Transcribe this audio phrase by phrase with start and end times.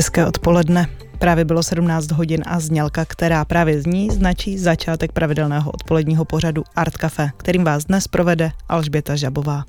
[0.00, 0.88] Hezké odpoledne.
[1.18, 6.96] Právě bylo 17 hodin a znělka, která právě zní, značí začátek pravidelného odpoledního pořadu Art
[6.96, 9.64] Cafe, kterým vás dnes provede Alžběta Žabová.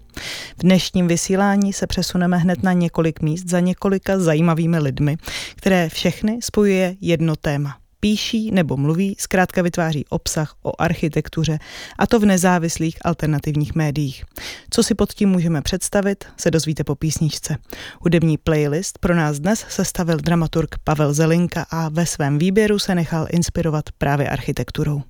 [0.58, 5.18] V dnešním vysílání se přesuneme hned na několik míst za několika zajímavými lidmi,
[5.56, 11.60] které všechny spojuje jedno téma píší nebo mluví, zkrátka vytváří obsah o architektuře
[11.98, 14.24] a to v nezávislých alternativních médiích.
[14.70, 17.58] Co si pod tím můžeme představit, se dozvíte po písničce.
[18.00, 23.28] Hudební playlist pro nás dnes sestavil dramaturg Pavel Zelinka a ve svém výběru se nechal
[23.30, 25.02] inspirovat právě architekturou.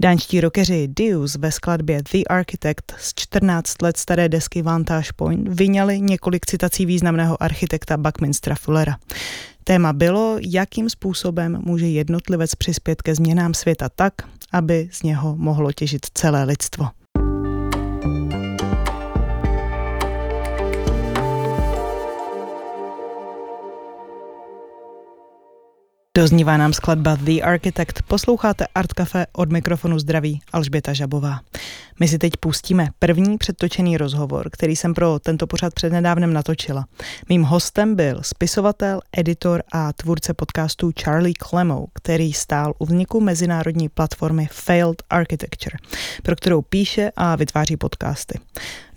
[0.00, 6.00] Dánští rokeři Deus ve skladbě The Architect z 14 let staré desky Vantage Point vyňali
[6.00, 8.96] několik citací významného architekta Buckminstera Fullera.
[9.68, 14.14] Téma bylo, jakým způsobem může jednotlivec přispět ke změnám světa tak,
[14.52, 16.88] aby z něho mohlo těžit celé lidstvo.
[26.16, 28.02] Doznívá nám skladba The Architect.
[28.02, 31.40] Posloucháte Art Cafe od mikrofonu zdraví Alžběta Žabová.
[32.00, 36.86] My si teď pustíme první předtočený rozhovor, který jsem pro tento pořad přednedávnem natočila.
[37.28, 43.88] Mým hostem byl spisovatel, editor a tvůrce podcastu Charlie Clemo, který stál u vzniku mezinárodní
[43.88, 45.76] platformy Failed Architecture,
[46.22, 48.38] pro kterou píše a vytváří podcasty.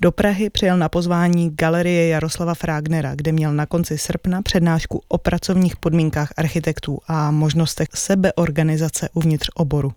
[0.02, 5.18] Do Prahy přijel na pozvání Galerie Jaroslava Frágnera, kde měl na konci srpna přednášku o
[5.18, 9.94] pracovních podmínkách architektů a možnostech sebeorganizace uvnitř oboru.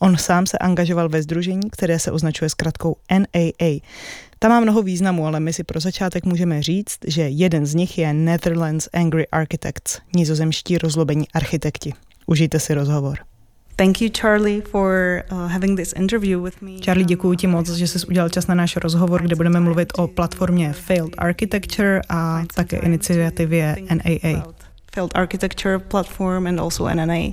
[0.00, 3.80] On sám se angažoval ve združení, které se označuje zkratkou NAA.
[4.38, 7.98] Ta má mnoho významů, ale my si pro začátek můžeme říct, že jeden z nich
[7.98, 11.92] je Netherlands Angry Architects, nizozemští rozlobení architekti.
[12.26, 13.29] Užijte si rozhovor.
[13.80, 16.80] Thank you, Charlie, for uh, having this interview with me.
[16.84, 20.08] Charlie, děkuji ti moc, že jsi udělal čas na náš rozhovor, kde budeme mluvit o
[20.08, 24.42] platformě Failed Architecture a také iniciativě NAA.
[24.94, 27.32] Failed Architecture platform and also NNA.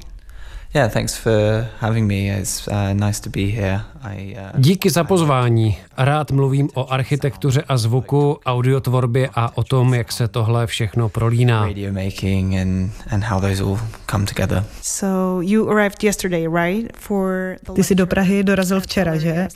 [0.73, 2.39] Yeah, thanks for having me.
[2.39, 3.81] It's uh, nice to be here.
[4.03, 5.78] I, uh, Díky za pozvání.
[5.97, 11.66] Rád mluvím o architektuře a zvuku, audiotvorbě a o tom, jak se tohle všechno prolíná.
[11.66, 13.79] Radio making and, and how those all
[14.11, 14.63] come together.
[14.81, 16.97] So you arrived yesterday, right?
[16.97, 19.47] For Ty jsi do Prahy dorazil včera, že?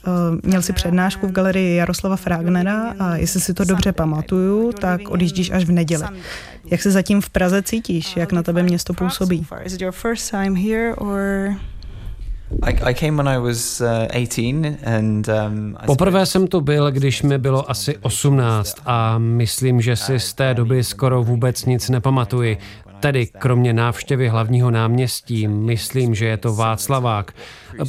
[0.44, 5.52] Měl si přednášku v galerii Jaroslava Fragnera a jestli si to dobře pamatuju, tak odjíždíš
[5.52, 6.04] až v neděli.
[6.72, 8.18] Jak se zatím v Praze cítíš?
[8.18, 9.48] Jak na tebe město působí?
[15.86, 20.54] Poprvé jsem tu byl, když mi bylo asi 18 a myslím, že si z té
[20.54, 22.58] doby skoro vůbec nic nepamatuji.
[23.02, 27.32] Tedy kromě návštěvy hlavního náměstí, myslím, že je to Václavák.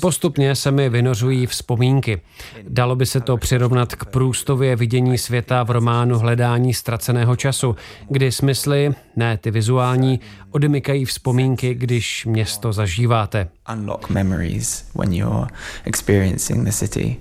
[0.00, 2.21] Postupně se mi vynořují vzpomínky.
[2.69, 7.77] Dalo by se to přirovnat k průstově vidění světa v románu Hledání ztraceného času,
[8.11, 10.21] kdy smysly, ne ty vizuální,
[10.51, 13.49] odemykají vzpomínky, když město zažíváte.
[13.72, 15.47] Unlock memories when you're
[15.84, 17.17] experiencing the city.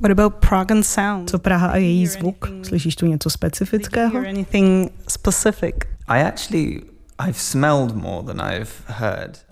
[0.00, 1.30] What about Prague and sound?
[1.30, 2.50] Co Praha a její zvuk?
[2.62, 4.22] Slyšíš tu něco specifického?
[6.08, 6.80] I actually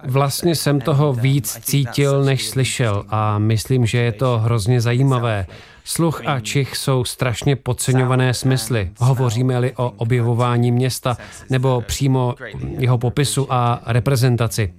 [0.04, 5.46] Vlastně jsem toho víc cítil, než slyšel a myslím, že je to hrozně zajímavé.
[5.84, 8.90] Sluch a čich jsou strašně podceňované smysly.
[8.98, 11.16] Hovoříme-li o objevování města
[11.50, 12.34] nebo přímo
[12.78, 14.72] jeho popisu a reprezentaci.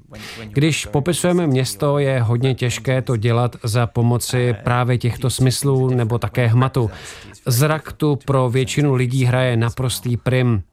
[0.44, 6.48] Když popisujeme město, je hodně těžké to dělat za pomoci právě těchto smyslů nebo také
[6.48, 6.92] hmatu.
[7.46, 10.64] Zrak tu pro většinu lidí hraje naprostý prim.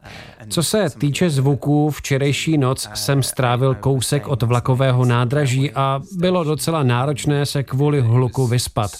[0.48, 6.82] Co se týče zvuků, včerejší noc jsem strávil kousek od vlakového nádraží a bylo docela
[6.82, 8.90] náročné se kvůli hluku vyspat.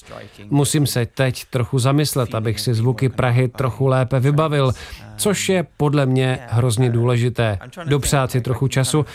[0.50, 4.72] Musím se teď trochu zamyslet, abych si zvuky Prahy trochu lépe vybavil,
[5.16, 7.58] což je podle mě hrozně důležité.
[7.84, 9.06] Dopřát si trochu času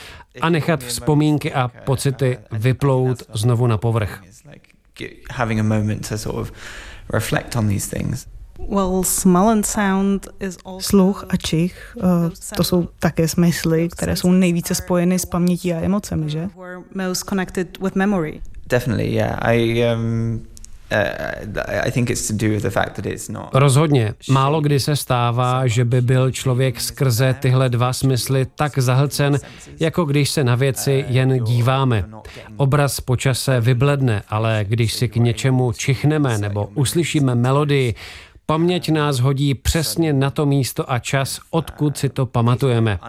[0.41, 4.21] a nechat vzpomínky a pocity vyplout znovu na povrch.
[5.31, 6.51] Having a moment to sort of
[7.13, 8.27] reflect on these things.
[10.79, 15.79] Sluch a čich, uh, to jsou také smysly, které jsou nejvíce spojeny s pamětí a
[15.79, 16.49] emocemi, že?
[18.69, 19.39] Definitely, yeah.
[19.41, 20.41] I um,
[23.53, 24.13] Rozhodně.
[24.29, 29.37] Málo kdy se stává, že by byl člověk skrze tyhle dva smysly tak zahlcen,
[29.79, 32.05] jako když se na věci jen díváme.
[32.57, 37.95] Obraz počase vybledne, ale když si k něčemu čichneme nebo uslyšíme melodii,
[38.49, 42.99] Paměť nás hodí přesně na to místo a čas, odkud si to pamatujeme.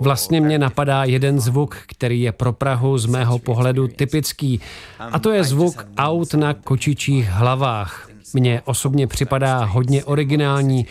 [0.00, 4.60] Vlastně mě napadá jeden zvuk, který je pro Prahu z mého pohledu typický,
[4.98, 8.08] a to je zvuk aut na kočičích hlavách.
[8.34, 10.86] Mně osobně připadá hodně originální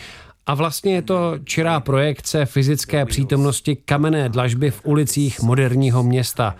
[0.46, 6.56] A vlastně je to čirá projekce fyzické přítomnosti kamenné dlažby v ulicích moderního města.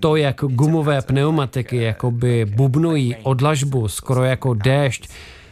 [0.00, 5.08] To, jak gumové pneumatiky jakoby bubnují o dlažbu, skoro jako déšť,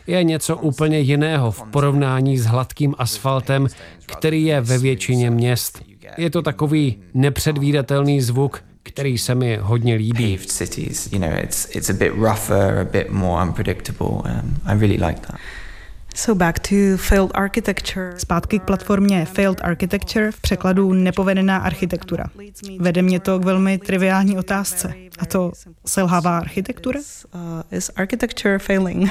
[0.06, 3.67] je něco úplně jiného v porovnání s hladkým asfaltem,
[4.06, 5.82] který je ve většině měst.
[6.17, 10.38] Je to takový nepředvídatelný zvuk, který se mi hodně líbí.
[16.14, 18.14] So back to failed architecture.
[18.19, 22.25] Zpátky k platformě Failed Architecture v překladu nepovedená architektura.
[22.79, 24.94] Vede mě to k velmi triviální otázce.
[25.19, 25.52] A to
[25.87, 27.00] selhává architektura?
[27.35, 29.11] Uh, is architecture failing?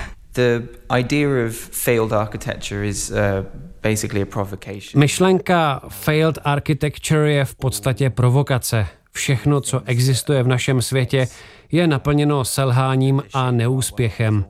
[4.96, 8.88] Myšlenka failed architecture je v podstatě provokace.
[9.12, 11.28] Všechno, co existuje v našem světě,
[11.72, 14.46] je naplněno selháním a neúspěchem.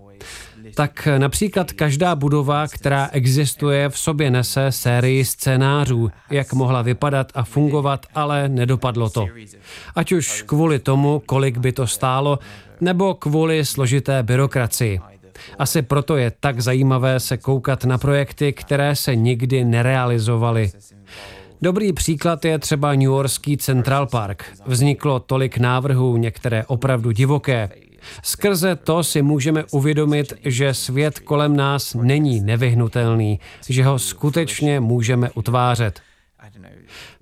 [0.75, 7.43] Tak například každá budova, která existuje, v sobě nese sérii scénářů, jak mohla vypadat a
[7.43, 9.27] fungovat, ale nedopadlo to.
[9.95, 12.39] Ať už kvůli tomu, kolik by to stálo,
[12.81, 14.99] nebo kvůli složité byrokracii.
[15.59, 20.71] Asi proto je tak zajímavé se koukat na projekty, které se nikdy nerealizovaly.
[21.61, 24.45] Dobrý příklad je třeba New Yorkský Central Park.
[24.65, 27.69] Vzniklo tolik návrhů, některé opravdu divoké.
[28.23, 33.39] Skrze to si můžeme uvědomit, že svět kolem nás není nevyhnutelný,
[33.69, 36.01] že ho skutečně můžeme utvářet.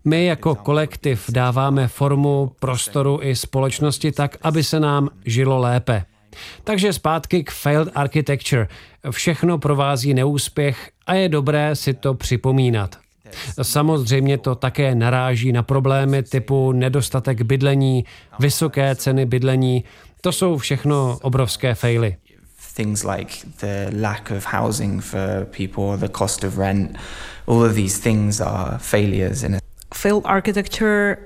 [0.05, 6.05] My jako kolektiv dáváme formu prostoru i společnosti tak, aby se nám žilo lépe.
[6.63, 8.67] Takže zpátky k failed architecture.
[9.11, 12.97] Všechno provází neúspěch a je dobré si to připomínat.
[13.61, 18.05] Samozřejmě to také naráží na problémy typu nedostatek bydlení,
[18.39, 19.83] vysoké ceny bydlení.
[20.21, 22.15] To jsou všechno obrovské faily.
[22.75, 26.97] Things like the lack of housing for people, the cost of rent,
[27.47, 29.59] all of these things are failures in a
[29.93, 31.17] Failed architecture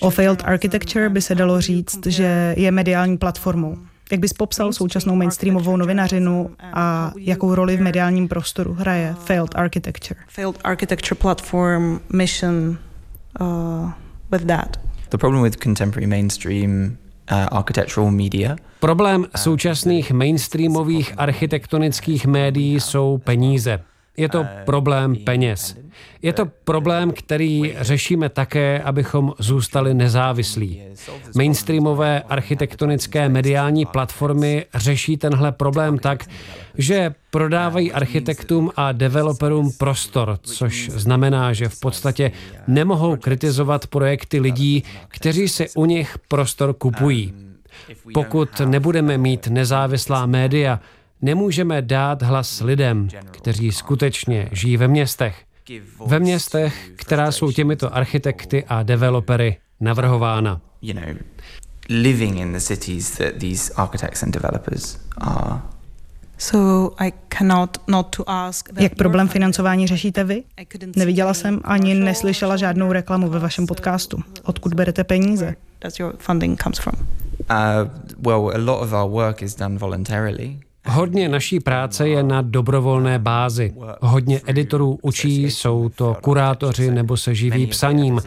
[0.00, 3.76] o failed architecture by se dalo říct, že je mediální platformou.
[4.10, 10.20] Jak bys popsal současnou mainstreamovou novinařinu a jakou roli v mediálním prostoru hraje failed architecture?
[10.28, 12.78] Failed architecture platform mission
[13.40, 13.90] uh,
[14.32, 14.76] with that.
[15.10, 16.96] The problem with contemporary mainstream
[17.30, 23.80] uh, architectural media Problém současných mainstreamových architektonických médií jsou peníze.
[24.16, 25.76] Je to problém peněz.
[26.22, 30.82] Je to problém, který řešíme také, abychom zůstali nezávislí.
[31.36, 36.24] Mainstreamové architektonické mediální platformy řeší tenhle problém tak,
[36.78, 42.32] že prodávají architektům a developerům prostor, což znamená, že v podstatě
[42.66, 47.34] nemohou kritizovat projekty lidí, kteří si u nich prostor kupují.
[48.14, 50.80] Pokud nebudeme mít nezávislá média,
[51.22, 55.47] nemůžeme dát hlas lidem, kteří skutečně žijí ve městech.
[56.06, 60.60] Ve městech, která jsou těmito architekty a developery navrhována.
[61.88, 65.60] living in the cities that these architects and developers are.
[66.38, 70.44] So I cannot not to ask Jak problém financování řešíte vy?
[70.96, 74.18] Neviděla jsem ani neslyšela žádnou reklamu ve vašem podcastu.
[74.44, 75.54] Odkud berete peníze?
[75.80, 76.94] Does your funding comes from?
[77.50, 80.58] Uh, well, a lot of our work is done voluntarily.
[80.90, 83.74] Hodně naší práce je na dobrovolné bázi.
[84.00, 88.20] Hodně editorů učí, jsou to kurátoři nebo se živí psaním.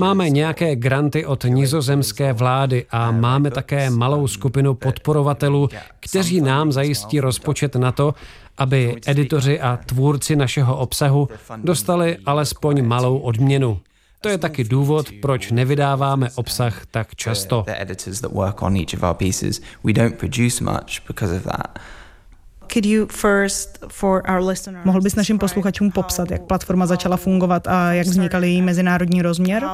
[0.00, 5.68] Máme nějaké granty od nizozemské vlády a máme také malou skupinu podporovatelů,
[6.00, 8.14] kteří nám zajistí rozpočet na to,
[8.58, 13.80] aby editoři a tvůrci našeho obsahu dostali alespoň malou odměnu.
[14.20, 17.64] To je taky důvod, proč nevydáváme obsah tak často.
[24.84, 29.64] Mohl bys našim posluchačům popsat, jak platforma začala fungovat a jak vznikal její mezinárodní rozměr?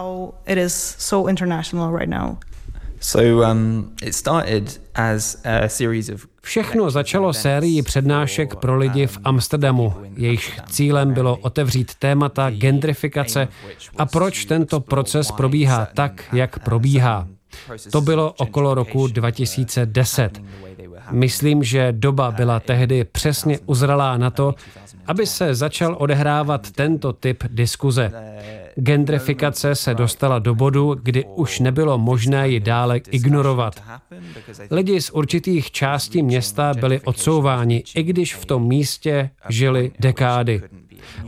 [3.00, 9.18] So um, it started as a series of Všechno začalo sérií přednášek pro lidi v
[9.24, 9.94] Amsterdamu.
[10.16, 13.48] Jejich cílem bylo otevřít témata gentrifikace
[13.96, 17.28] a proč tento proces probíhá tak, jak probíhá.
[17.92, 20.42] To bylo okolo roku 2010.
[21.10, 24.54] Myslím, že doba byla tehdy přesně uzralá na to,
[25.06, 28.12] aby se začal odehrávat tento typ diskuze.
[28.76, 33.82] Gendrifikace se dostala do bodu, kdy už nebylo možné ji dále ignorovat.
[34.70, 40.62] Lidi z určitých částí města byli odsouváni, i když v tom místě žili dekády.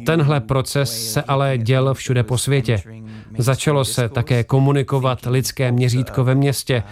[0.07, 2.83] Tenhle proces se ale děl všude po světě.
[3.39, 6.83] Začalo se také komunikovat lidské měřítko ve městě.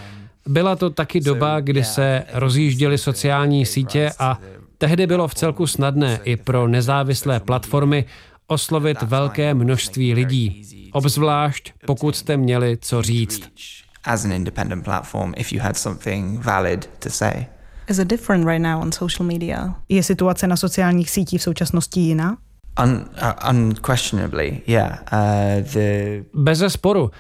[0.47, 4.39] Byla to taky doba, kdy se rozjížděly sociální sítě a
[4.79, 8.05] Tehdy bylo v celku snadné i pro nezávislé platformy
[8.47, 13.51] oslovit velké množství lidí, obzvlášť pokud jste měli co říct.
[14.05, 17.47] As an independent platform, if you had something valid to say.
[17.89, 19.75] Is it different right now on social media?
[19.89, 22.37] Je situace na sociálních sítích v současnosti jiná?
[22.83, 24.99] Un, uh, unquestionably, yeah.
[25.13, 26.25] Uh, the...
[26.35, 27.11] Bez sporu.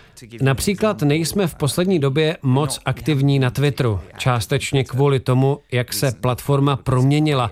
[0.43, 6.77] Například nejsme v poslední době moc aktivní na Twitteru, částečně kvůli tomu, jak se platforma
[6.77, 7.51] proměnila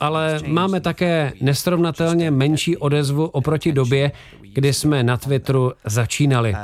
[0.00, 4.12] ale máme také nesrovnatelně menší odezvu oproti době,
[4.52, 6.54] kdy jsme na Twitteru začínali.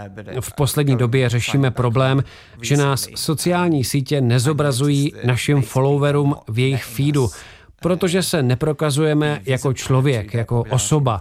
[0.40, 2.24] V poslední době řešíme problém,
[2.62, 7.28] že nás sociální sítě nezobrazují našim followerům v jejich feedu,
[7.80, 11.20] protože se neprokazujeme jako člověk, jako osoba.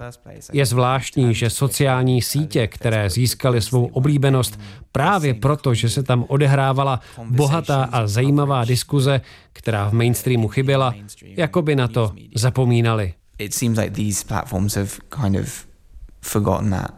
[0.53, 4.59] Je zvláštní, že sociální sítě, které získaly svou oblíbenost
[4.91, 6.99] právě proto, že se tam odehrávala
[7.29, 9.21] bohatá a zajímavá diskuze,
[9.53, 13.13] která v mainstreamu chyběla, jako by na to zapomínali.
[13.37, 14.89] It seems like these platforms have
[15.21, 15.65] kind of
[16.21, 16.91] forgotten that.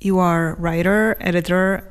[0.00, 1.82] You are writer, editor,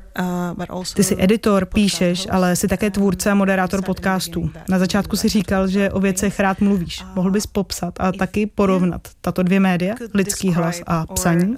[0.94, 4.50] Ty jsi editor, píšeš, ale jsi také tvůrce a moderátor podcastů.
[4.68, 7.04] Na začátku si říkal, že o věcech rád mluvíš.
[7.14, 11.56] Mohl bys popsat a taky porovnat tato dvě média, lidský hlas a psaní?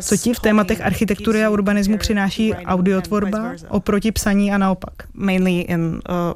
[0.00, 4.94] Co ti v tématech architektury a urbanismu přináší audiotvorba oproti psaní a naopak?
[5.14, 5.80] Mainly in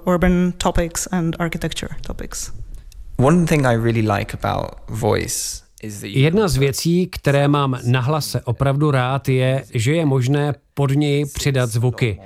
[0.05, 2.53] uh, urban topics and architecture topics.
[3.19, 5.63] One thing I really like about voice
[6.03, 11.25] Jedna z věcí, které mám na hlase opravdu rád, je, že je možné pod něj
[11.25, 12.21] přidat zvuky.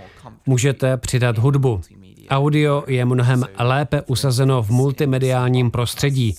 [0.46, 1.80] Můžete přidat hudbu.
[2.28, 6.34] Audio je mnohem lépe usazeno v multimediálním prostředí.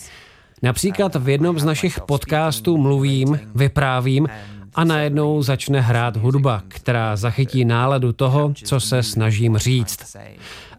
[0.63, 4.27] Například v jednom z našich podcastů mluvím, vyprávím
[4.75, 10.17] a najednou začne hrát hudba, která zachytí náladu toho, co se snažím říct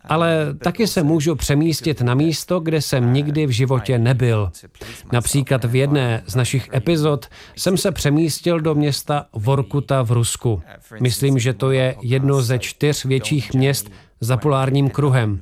[0.07, 4.51] ale taky se můžu přemístit na místo, kde jsem nikdy v životě nebyl.
[5.13, 10.63] Například v jedné z našich epizod jsem se přemístil do města Vorkuta v Rusku.
[11.01, 15.41] Myslím, že to je jedno ze čtyř větších měst za polárním kruhem.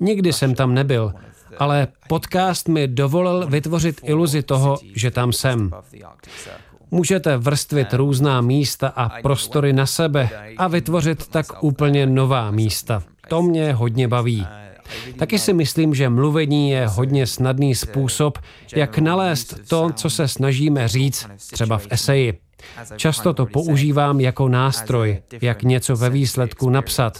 [0.00, 1.12] Nikdy jsem tam nebyl,
[1.58, 5.70] ale podcast mi dovolil vytvořit iluzi toho, že tam jsem.
[6.90, 13.02] Můžete vrstvit různá místa a prostory na sebe a vytvořit tak úplně nová místa.
[13.28, 14.46] To mě hodně baví.
[15.18, 18.38] Taky si myslím, že mluvení je hodně snadný způsob,
[18.76, 22.38] jak nalézt to, co se snažíme říct, třeba v eseji.
[22.96, 27.18] Často to používám jako nástroj, jak něco ve výsledku napsat.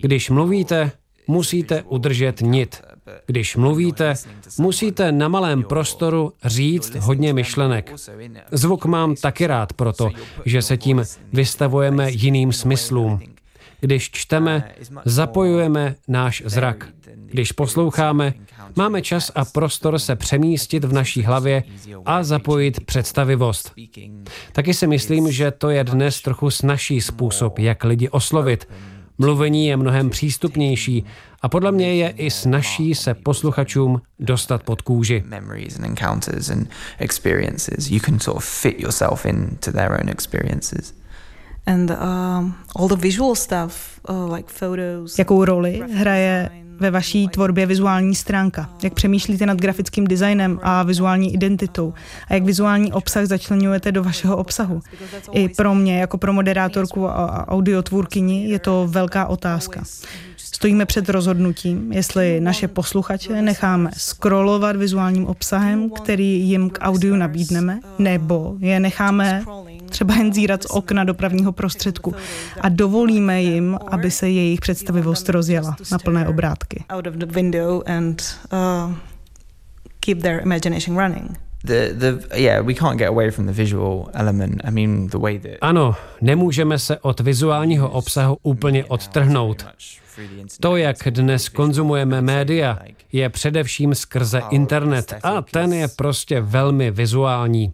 [0.00, 0.92] Když mluvíte,
[1.26, 2.82] musíte udržet nit.
[3.26, 4.14] Když mluvíte,
[4.58, 7.92] musíte na malém prostoru říct hodně myšlenek.
[8.52, 10.10] Zvuk mám taky rád proto,
[10.44, 13.20] že se tím vystavujeme jiným smyslům.
[13.84, 14.70] Když čteme,
[15.04, 16.88] zapojujeme náš zrak.
[17.14, 18.34] Když posloucháme,
[18.76, 21.62] máme čas a prostor se přemístit v naší hlavě
[22.04, 23.72] a zapojit představivost.
[24.52, 28.68] Taky si myslím, že to je dnes trochu snažší způsob, jak lidi oslovit.
[29.18, 31.04] Mluvení je mnohem přístupnější
[31.42, 35.24] a podle mě je i snažší se posluchačům dostat pod kůži.
[41.66, 41.96] And uh,
[42.76, 45.18] all the visual stuff, uh, like photos.
[45.18, 46.50] Jakou roli hraje
[46.80, 48.70] ve vaší tvorbě vizuální stránka?
[48.82, 51.94] Jak přemýšlíte nad grafickým designem a vizuální identitou?
[52.28, 54.80] A jak vizuální obsah začlenujete do vašeho obsahu?
[55.32, 59.82] I pro mě, jako pro moderátorku a audiotvůrkyni, je to velká otázka.
[60.36, 67.80] Stojíme před rozhodnutím, jestli naše posluchače necháme scrollovat vizuálním obsahem, který jim k audiu nabídneme,
[67.98, 69.44] nebo je necháme
[69.92, 72.14] třeba jen zírat z okna dopravního prostředku
[72.60, 76.84] a dovolíme jim, aby se jejich představivost rozjela na plné obrátky.
[80.00, 81.51] keep their imagination running.
[81.64, 84.60] The, the, yeah, we can't get away from the visual element.
[84.64, 85.52] I mean, the way that...
[85.60, 89.66] Ano, nemůžeme se od vizuálního obsahu úplně odtrhnout.
[90.60, 92.78] To, jak dnes konzumujeme média,
[93.12, 97.72] je především skrze internet a ten je prostě velmi vizuální.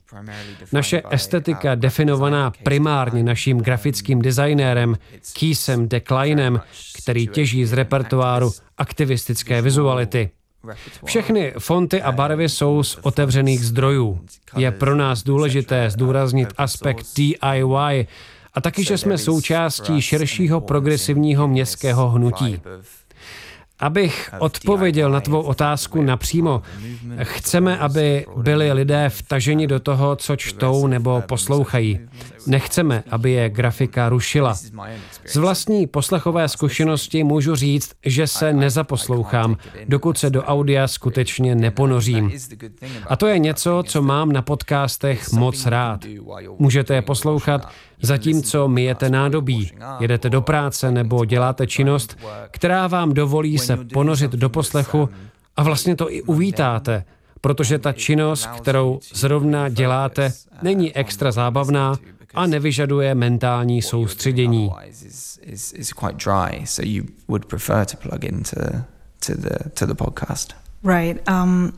[0.73, 4.97] Naše estetika, definovaná primárně naším grafickým designérem
[5.38, 6.61] Keesem Declinem,
[7.02, 10.30] který těží z repertoáru aktivistické vizuality.
[11.04, 14.20] Všechny fonty a barvy jsou z otevřených zdrojů.
[14.56, 18.06] Je pro nás důležité zdůraznit aspekt DIY,
[18.54, 22.60] a taky, že jsme součástí širšího progresivního městského hnutí.
[23.80, 26.62] Abych odpověděl na tvou otázku napřímo,
[27.23, 32.00] chceme, aby byli lidé vtaženi do toho, co čtou nebo poslouchají.
[32.47, 34.54] Nechceme, aby je grafika rušila.
[35.26, 39.56] Z vlastní poslechové zkušenosti můžu říct, že se nezaposlouchám,
[39.88, 42.32] dokud se do audia skutečně neponořím.
[43.06, 46.00] A to je něco, co mám na podcastech moc rád.
[46.58, 47.68] Můžete je poslouchat,
[48.02, 49.70] zatímco myjete nádobí,
[50.00, 52.18] jedete do práce nebo děláte činnost,
[52.50, 55.08] která vám dovolí se ponořit do poslechu
[55.56, 57.04] a vlastně to i uvítáte,
[57.40, 60.32] protože ta činnost, kterou zrovna děláte,
[60.62, 61.96] není extra zábavná
[62.34, 64.70] a nevyžaduje mentální soustředění.
[70.84, 71.30] Right.
[71.30, 71.72] Um,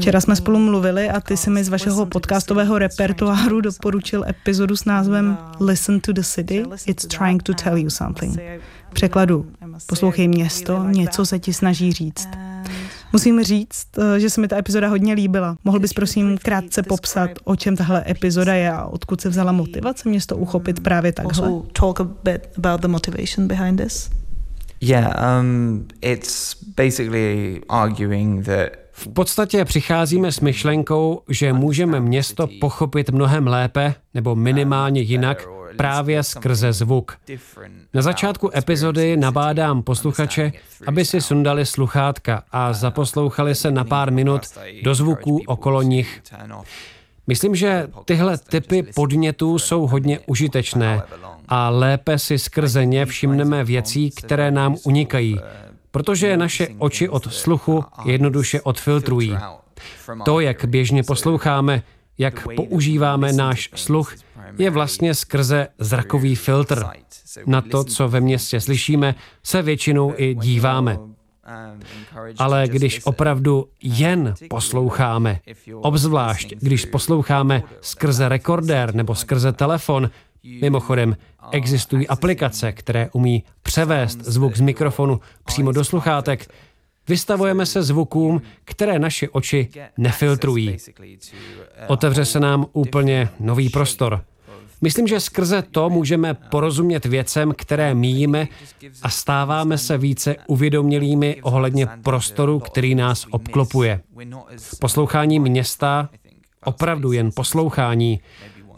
[0.00, 4.84] Včera jsme spolu mluvili a ty si mi z vašeho podcastového repertoáru doporučil epizodu s
[4.84, 8.38] názvem Listen to the City, It's Trying to Tell You Something.
[8.92, 9.46] Překladu,
[9.86, 12.28] poslouchej město, něco se ti snaží říct.
[13.12, 15.56] Musím říct, eh, že se mi ta epizoda hodně líbila.
[15.64, 20.08] Mohl bys prosím krátce popsat, o čem tahle epizoda je a odkud se vzala motivace
[20.08, 21.48] město uchopit právě takhle?
[24.80, 33.10] Yeah, um, it's basically arguing that v podstatě přicházíme s myšlenkou, že můžeme město pochopit
[33.10, 37.18] mnohem lépe nebo minimálně jinak právě skrze zvuk.
[37.94, 40.52] Na začátku epizody nabádám posluchače,
[40.86, 44.42] aby si sundali sluchátka a zaposlouchali se na pár minut
[44.82, 46.22] do zvuků okolo nich.
[47.26, 51.02] Myslím, že tyhle typy podnětů jsou hodně užitečné
[51.48, 55.40] a lépe si skrze ně všimneme věcí, které nám unikají,
[55.90, 59.36] protože naše oči od sluchu jednoduše odfiltrují.
[60.24, 61.82] To, jak běžně posloucháme,
[62.18, 64.14] jak používáme náš sluch,
[64.58, 66.84] je vlastně skrze zrakový filtr.
[67.46, 70.98] Na to, co ve městě slyšíme, se většinou i díváme.
[72.38, 75.40] Ale když opravdu jen posloucháme,
[75.74, 80.10] obzvlášť když posloucháme skrze rekordér nebo skrze telefon,
[80.62, 81.16] mimochodem
[81.52, 86.54] existují aplikace, které umí převést zvuk z mikrofonu přímo do sluchátek,
[87.08, 90.76] vystavujeme se zvukům, které naše oči nefiltrují.
[91.86, 94.24] Otevře se nám úplně nový prostor–
[94.80, 98.48] Myslím, že skrze to můžeme porozumět věcem, které míjíme
[99.02, 104.00] a stáváme se více uvědomělými ohledně prostoru, který nás obklopuje.
[104.80, 106.08] Poslouchání města,
[106.64, 108.20] opravdu jen poslouchání,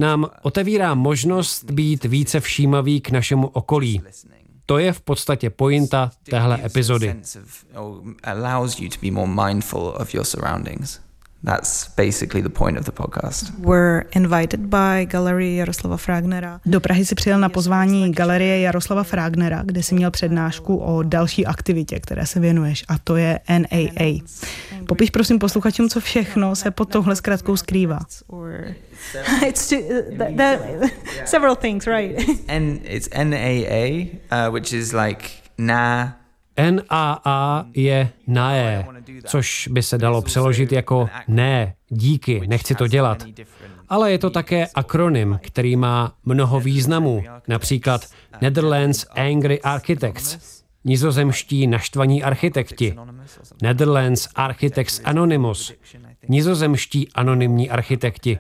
[0.00, 4.02] nám otevírá možnost být více všímavý k našemu okolí.
[4.66, 7.16] To je v podstatě pointa téhle epizody.
[11.44, 13.52] That's basically the point of the podcast.
[13.58, 16.60] We're invited by Galerie Jaroslava Fragnera.
[16.66, 21.46] Do Prahy si přijel na pozvání Galerie Jaroslava Fragnera, kde si měl přednášku o další
[21.46, 24.20] aktivitě, které se věnuješ, a to je NAA.
[24.86, 28.00] Popiš prosím posluchačům, co všechno se pod touhle zkratkou skrývá.
[29.46, 29.78] it's too,
[30.18, 30.60] that, that,
[31.24, 32.28] several things, right?
[32.48, 36.16] N, it's NAA, uh, which is like na
[36.56, 38.84] NAA je NAE,
[39.26, 43.24] což by se dalo přeložit jako ne, díky, nechci to dělat.
[43.88, 48.06] Ale je to také akronym, který má mnoho významů, například
[48.40, 52.96] Netherlands Angry Architects, nizozemští naštvaní architekti,
[53.62, 55.72] Netherlands Architects Anonymous,
[56.28, 58.38] nizozemští anonymní architekti,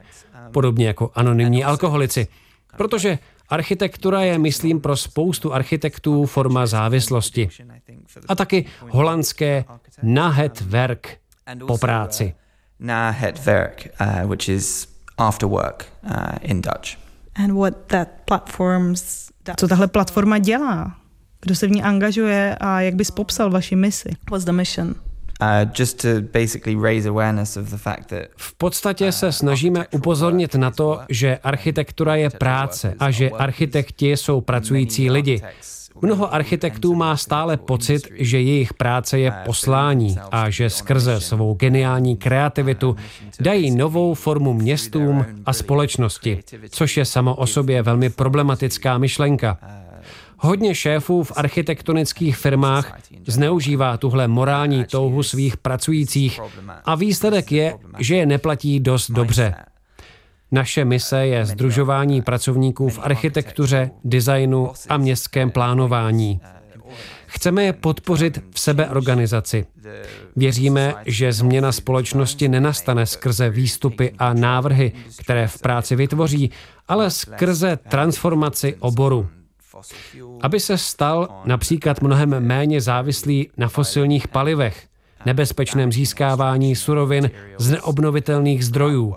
[0.52, 2.28] podobně jako anonymní alkoholici,
[2.76, 3.18] protože
[3.50, 7.48] Architektura je, myslím, pro spoustu architektů forma závislosti.
[8.28, 9.64] A taky holandské
[10.02, 11.18] nahet werk
[11.66, 12.34] po práci.
[12.78, 16.10] Nahet werk, uh, which is after work uh,
[16.42, 16.96] in Dutch.
[17.34, 20.96] And what that platforms Co tahle platforma dělá?
[21.40, 24.08] Kdo se v ní angažuje a jak bys popsal vaši misi?
[24.30, 24.94] What's the mission?
[28.36, 34.40] V podstatě se snažíme upozornit na to, že architektura je práce a že architekti jsou
[34.40, 35.42] pracující lidi.
[36.02, 42.16] Mnoho architektů má stále pocit, že jejich práce je poslání a že skrze svou geniální
[42.16, 42.96] kreativitu
[43.40, 49.58] dají novou formu městům a společnosti, což je samo o sobě velmi problematická myšlenka.
[50.42, 56.40] Hodně šéfů v architektonických firmách zneužívá tuhle morální touhu svých pracujících
[56.84, 59.54] a výsledek je, že je neplatí dost dobře.
[60.52, 66.40] Naše mise je združování pracovníků v architektuře, designu a městském plánování.
[67.26, 69.66] Chceme je podpořit v sebeorganizaci.
[70.36, 76.50] Věříme, že změna společnosti nenastane skrze výstupy a návrhy, které v práci vytvoří,
[76.88, 79.28] ale skrze transformaci oboru.
[80.42, 84.86] Aby se stal například mnohem méně závislý na fosilních palivech,
[85.26, 89.14] nebezpečném získávání surovin z neobnovitelných zdrojů.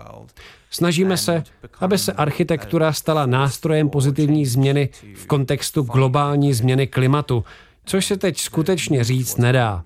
[0.70, 1.44] Snažíme se,
[1.80, 7.44] aby se architektura stala nástrojem pozitivní změny v kontextu globální změny klimatu,
[7.86, 9.84] což se teď skutečně říct nedá.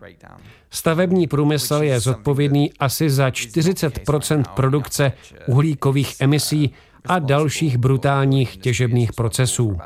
[0.69, 5.11] Stavební průmysl je zodpovědný asi za 40% produkce
[5.47, 6.73] uhlíkových emisí
[7.07, 9.77] a dalších brutálních těžebních procesů.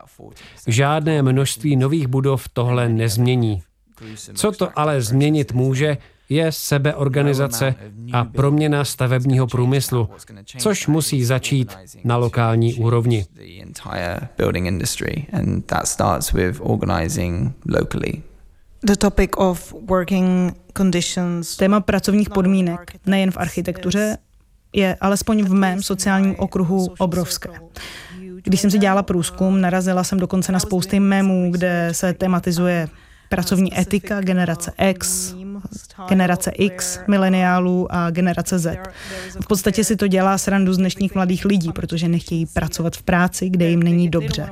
[0.68, 3.62] Žádné množství nových budov tohle nezmění.
[4.34, 5.98] Co to ale změnit může,
[6.30, 7.76] je sebeorganizace
[8.14, 10.10] a proměna stavebního průmyslu,
[10.58, 13.26] což musí začít na lokální úrovni.
[18.84, 21.56] The topic of working conditions.
[21.58, 24.18] Téma pracovních podmínek, nejen v architektuře,
[24.74, 27.50] je alespoň v mém sociálním okruhu obrovské.
[28.44, 32.88] Když jsem si dělala průzkum, narazila jsem dokonce na spousty memů, kde se tematizuje
[33.30, 35.36] pracovní etika generace X,
[36.10, 38.78] generace X, mileniálů a generace Z.
[39.42, 43.50] V podstatě si to dělá srandu z dnešních mladých lidí, protože nechtějí pracovat v práci,
[43.50, 44.50] kde jim není dobře.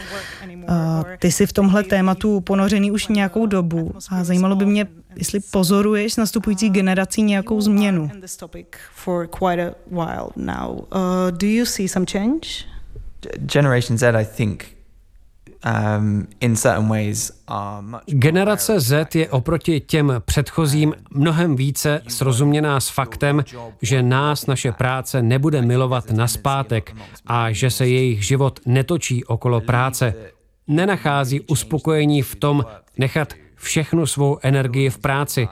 [1.19, 6.13] Ty jsi v tomhle tématu ponořený už nějakou dobu a zajímalo by mě, jestli pozoruješ
[6.13, 8.11] s nastupující generací nějakou změnu.
[13.37, 14.79] Generation Z, I think,
[15.65, 16.27] Um,
[18.05, 23.43] Generace Z je oproti těm předchozím mnohem více srozuměná s faktem,
[23.81, 29.61] že nás naše práce nebude milovat na zpátek a že se jejich život netočí okolo
[29.61, 30.13] práce.
[30.69, 32.65] Nenachází uspokojení v tom
[32.97, 35.47] nechat všechnu svou energii v práci.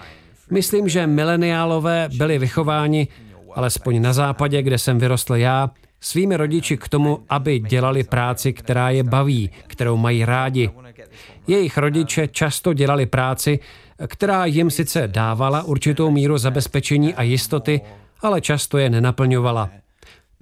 [0.51, 3.07] Myslím, že mileniálové byli vychováni,
[3.55, 8.89] alespoň na západě, kde jsem vyrostl já, svými rodiči k tomu, aby dělali práci, která
[8.89, 10.69] je baví, kterou mají rádi.
[11.47, 13.59] Jejich rodiče často dělali práci,
[14.07, 17.81] která jim sice dávala určitou míru zabezpečení a jistoty,
[18.21, 19.69] ale často je nenaplňovala.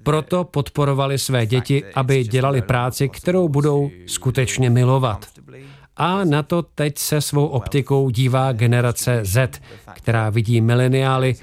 [0.06, 5.26] Proto podporovali své děti, aby dělali práci, kterou budou skutečně milovat.
[5.98, 9.62] A na to teď se svou optikou dívá generace Z,
[9.94, 11.36] která vidí mileniály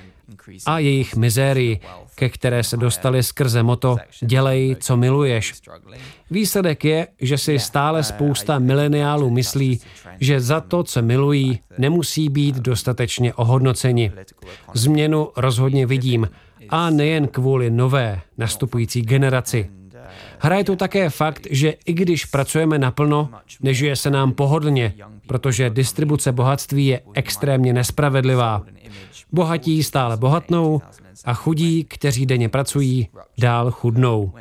[0.66, 1.80] a jejich mizérii,
[2.14, 5.52] ke které se dostali skrze moto Dělej, co miluješ.
[6.30, 9.80] Výsledek je, že si stále spousta mileniálů myslí,
[10.20, 14.12] že za to, co milují, nemusí být dostatečně ohodnoceni.
[14.74, 16.28] Změnu rozhodně vidím,
[16.72, 19.70] a nejen kvůli nové, nastupující generaci.
[20.38, 23.30] Hraje tu také fakt, že i když pracujeme naplno,
[23.60, 24.94] nežije se nám pohodlně,
[25.26, 28.62] protože distribuce bohatství je extrémně nespravedlivá.
[29.32, 30.82] Bohatí stále bohatnou
[31.24, 33.08] a chudí, kteří denně pracují,
[33.38, 34.32] dál chudnou.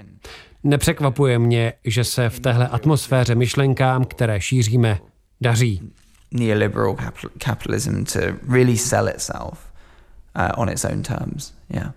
[0.63, 4.99] Nepřekvapuje mě, že se v téhle atmosféře myšlenkám, které šíříme,
[5.41, 5.91] daří.
[6.31, 6.95] Neoliberal
[7.43, 9.71] capitalism to really sell itself
[10.35, 11.53] uh, on its own terms.
[11.73, 11.91] Yeah.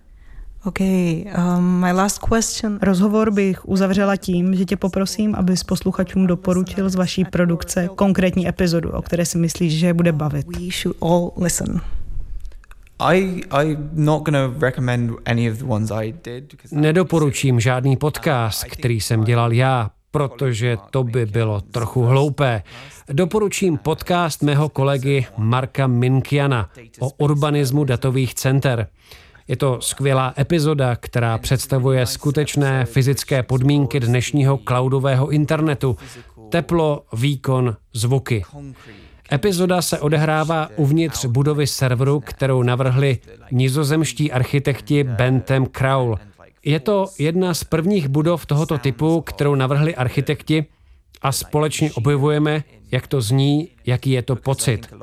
[0.67, 2.79] Okay, um, my last question.
[2.83, 8.91] Rozhovor bych uzavřela tím, že tě poprosím, abys posluchačům doporučil z vaší produkce konkrétní epizodu,
[8.91, 10.47] o které si myslíš, že je bude bavit.
[10.47, 11.81] We should all listen.
[16.73, 22.63] Nedoporučím žádný podcast, který jsem dělal já, protože to by bylo trochu hloupé.
[23.13, 28.87] Doporučím podcast mého kolegy Marka Minkiana o urbanismu datových center.
[29.49, 35.97] Je to skvělá epizoda, která představuje skutečné fyzické podmínky dnešního cloudového internetu.
[36.49, 38.45] Teplo, výkon, zvuky.
[39.33, 43.19] Epizoda se odehrává uvnitř budovy serveru, kterou navrhli
[43.51, 46.19] nizozemští architekti Bentham Crowell.
[46.65, 50.67] Je to jedna z prvních budov tohoto typu, kterou navrhli architekti
[51.23, 54.95] a společně objevujeme, jak to zní, jaký je to pocit.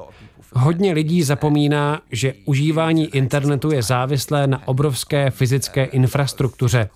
[0.54, 6.90] Hodně lidí zapomíná, že užívání internetu je závislé na obrovské fyzické infrastruktuře.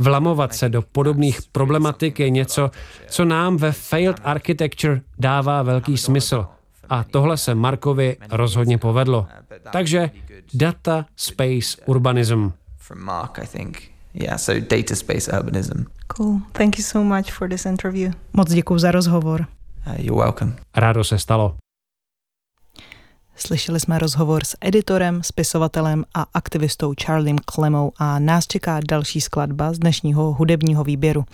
[0.00, 2.70] Vlamovat se do podobných problematik je něco,
[3.08, 6.46] co nám ve failed architecture dává velký smysl.
[6.88, 9.26] A tohle se Markovi rozhodně povedlo.
[9.72, 10.10] Takže
[10.54, 12.52] data space urbanism.
[14.14, 15.84] Yeah, so data space urbanism.
[16.16, 16.40] Cool.
[16.52, 18.12] Thank you so much for this interview.
[18.32, 19.46] Moc děkuji za rozhovor.
[19.86, 20.52] Uh, you're welcome.
[20.76, 21.56] Rádo se stalo.
[23.46, 29.72] Slyšeli jsme rozhovor s editorem, spisovatelem a aktivistou Charliem Clemou a nás čeká další skladba
[29.72, 31.24] z dnešního hudebního výběru.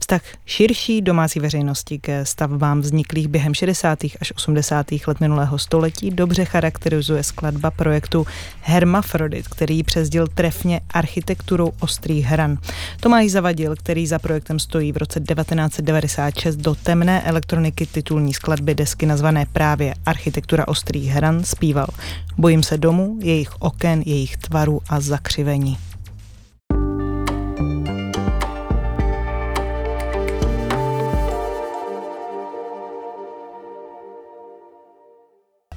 [0.00, 3.98] Vztah širší domácí veřejnosti ke stavbám vzniklých během 60.
[4.20, 4.86] až 80.
[5.06, 8.26] let minulého století dobře charakterizuje skladba projektu
[8.60, 12.58] Hermafrodit, který přezdil trefně architekturou ostrých hran.
[13.00, 19.06] Tomáš Zavadil, který za projektem stojí v roce 1996 do temné elektroniky titulní skladby desky
[19.06, 21.86] nazvané právě Architektura ostrých hran, zpíval.
[22.38, 25.78] Bojím se domů, jejich oken, jejich tvaru a zakřivení.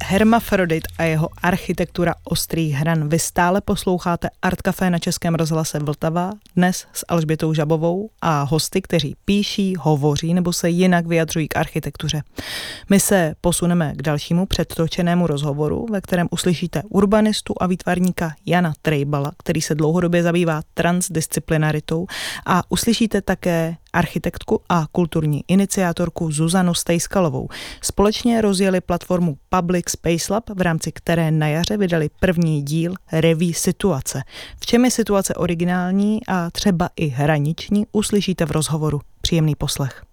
[0.10, 3.10] Hermafrodit a jeho architektura ostrých hran.
[3.10, 8.82] Vy stále posloucháte Art Café na Českém rozhlase Vltava, dnes s Alžbětou Žabovou a hosty,
[8.82, 12.22] kteří píší, hovoří nebo se jinak vyjadřují k architektuře.
[12.90, 19.32] My se posuneme k dalšímu předtočenému rozhovoru, ve kterém uslyšíte urbanistu a výtvarníka Jana Trejbala,
[19.40, 22.08] který se dlouhodobě zabývá transdisciplinaritou
[22.46, 27.50] a uslyšíte také architektku a kulturní iniciátorku Zuzanu Stejskalovou.
[27.82, 33.54] Společně rozjeli platformu Public Space Lab, v rámci které na jaře vydali první díl Reví
[33.54, 34.24] situace.
[34.60, 39.02] V čem je situace originální a třeba i hraniční, uslyšíte v rozhovoru.
[39.22, 40.04] Příjemný poslech.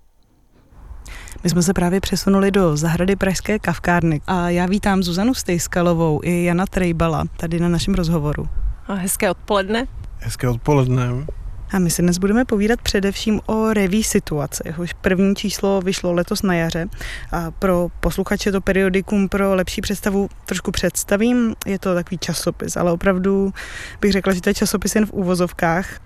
[1.44, 6.44] My jsme se právě přesunuli do zahrady Pražské kavkárny a já vítám Zuzanu Stejskalovou i
[6.44, 8.48] Jana Trejbala tady na našem rozhovoru.
[8.86, 9.86] A hezké odpoledne.
[10.18, 11.26] Hezké odpoledne.
[11.74, 14.62] A my si dnes budeme povídat především o reví situaci.
[14.66, 16.88] Jehož první číslo vyšlo letos na jaře.
[17.32, 21.54] A pro posluchače to periodikum pro lepší představu trošku představím.
[21.66, 23.52] Je to takový časopis, ale opravdu
[24.00, 26.00] bych řekla, že to je časopis jen v úvozovkách.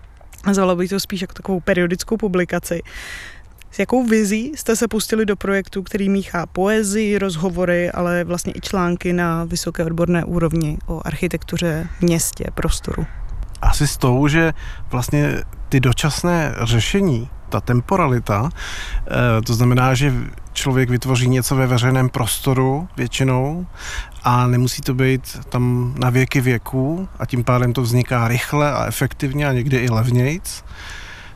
[0.47, 2.83] Nazvala bych to spíš jako takovou periodickou publikaci.
[3.71, 8.61] S jakou vizí jste se pustili do projektu, který míchá poezii, rozhovory, ale vlastně i
[8.61, 13.07] články na vysoké odborné úrovni o architektuře, městě, prostoru?
[13.63, 14.53] Asi s tou, že
[14.91, 20.13] vlastně ty dočasné řešení, ta temporalita, eh, to znamená, že
[20.53, 23.67] člověk vytvoří něco ve veřejném prostoru většinou
[24.25, 28.87] a nemusí to být tam na věky věků a tím pádem to vzniká rychle a
[28.87, 30.65] efektivně a někdy i levnějc.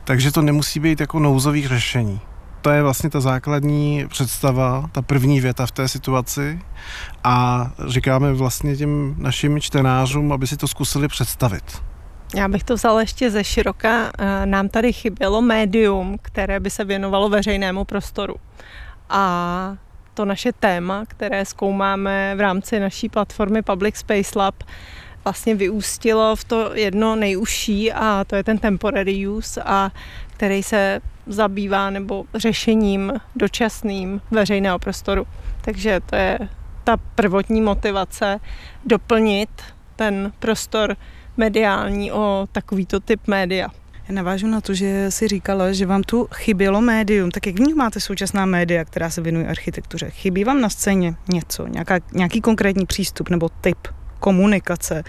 [0.03, 2.19] Takže to nemusí být jako nouzových řešení.
[2.61, 6.59] To je vlastně ta základní představa, ta první věta v té situaci
[7.23, 11.83] a říkáme vlastně těm našim čtenářům, aby si to zkusili představit.
[12.35, 14.11] Já bych to vzala ještě ze široka.
[14.19, 18.35] Eh, nám tady chybělo médium, které by se věnovalo veřejnému prostoru.
[19.09, 19.77] A
[20.13, 24.63] to naše téma, které zkoumáme v rámci naší platformy Public Space Lab,
[25.23, 29.91] vlastně vyústilo v to jedno nejužší a to je ten temporary use a
[30.27, 35.27] který se zabývá nebo řešením dočasným veřejného prostoru.
[35.61, 36.39] Takže to je
[36.83, 38.39] ta prvotní motivace
[38.85, 39.49] doplnit
[39.95, 40.95] ten prostor
[41.37, 43.67] mediální o takovýto typ média.
[44.09, 47.31] Já navážu na to, že si říkala, že vám tu chybělo médium.
[47.31, 50.09] Tak jak vnímáte současná média, která se věnuje architektuře?
[50.09, 53.77] Chybí vám na scéně něco, nějaká, nějaký konkrétní přístup nebo typ
[54.19, 55.03] komunikace,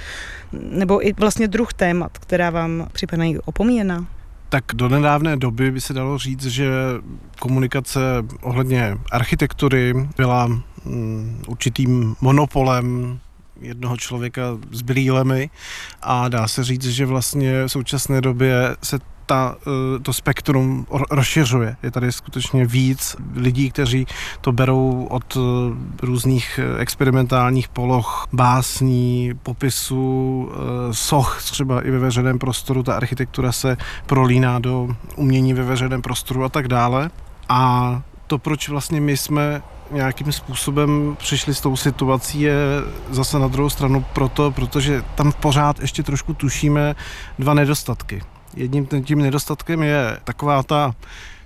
[0.53, 4.07] nebo i vlastně druh témat, která vám připadají opomíjená?
[4.49, 6.69] Tak do nedávné doby by se dalo říct, že
[7.39, 8.01] komunikace
[8.43, 13.19] ohledně architektury byla mm, určitým monopolem
[13.61, 15.51] jednoho člověka s brýlemi
[16.03, 21.77] a dá se říct, že vlastně v současné době se ta, eh, to spektrum rozšiřuje.
[21.83, 24.07] Je tady skutečně víc lidí, kteří
[24.41, 25.41] to berou od eh,
[26.03, 30.51] různých eh, experimentálních poloh, básní, popisů,
[30.91, 32.83] soch třeba i ve veřejném prostoru.
[32.83, 37.11] Ta architektura se prolíná do umění ve veřejném prostoru a tak dále.
[37.49, 42.55] A to, proč vlastně my jsme nějakým způsobem přišli s tou situací je
[43.11, 46.95] zase na druhou stranu proto, protože tam pořád ještě trošku tušíme
[47.39, 48.23] dva nedostatky.
[48.57, 50.95] Jedním tím nedostatkem je taková ta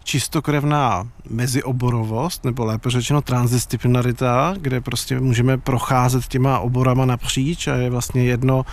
[0.09, 7.91] čistokrevná mezioborovost, nebo lépe řečeno transdisciplinarita, kde prostě můžeme procházet těma oborama napříč a je
[7.91, 8.65] vlastně jedno,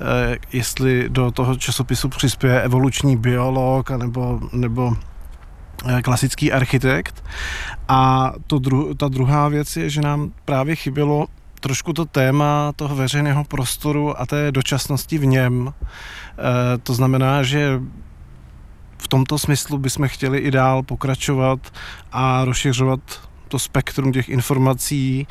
[0.00, 4.96] eh, jestli do toho časopisu přispěje evoluční biolog nebo, nebo
[6.02, 7.24] klasický architekt.
[7.88, 11.26] A to dru, ta druhá věc je, že nám právě chybělo
[11.60, 15.72] trošku to téma toho veřejného prostoru a té dočasnosti v něm.
[15.72, 17.80] E, to znamená, že
[18.98, 21.72] v tomto smyslu bychom chtěli i dál pokračovat
[22.12, 23.00] a rozšiřovat
[23.48, 25.26] to spektrum těch informací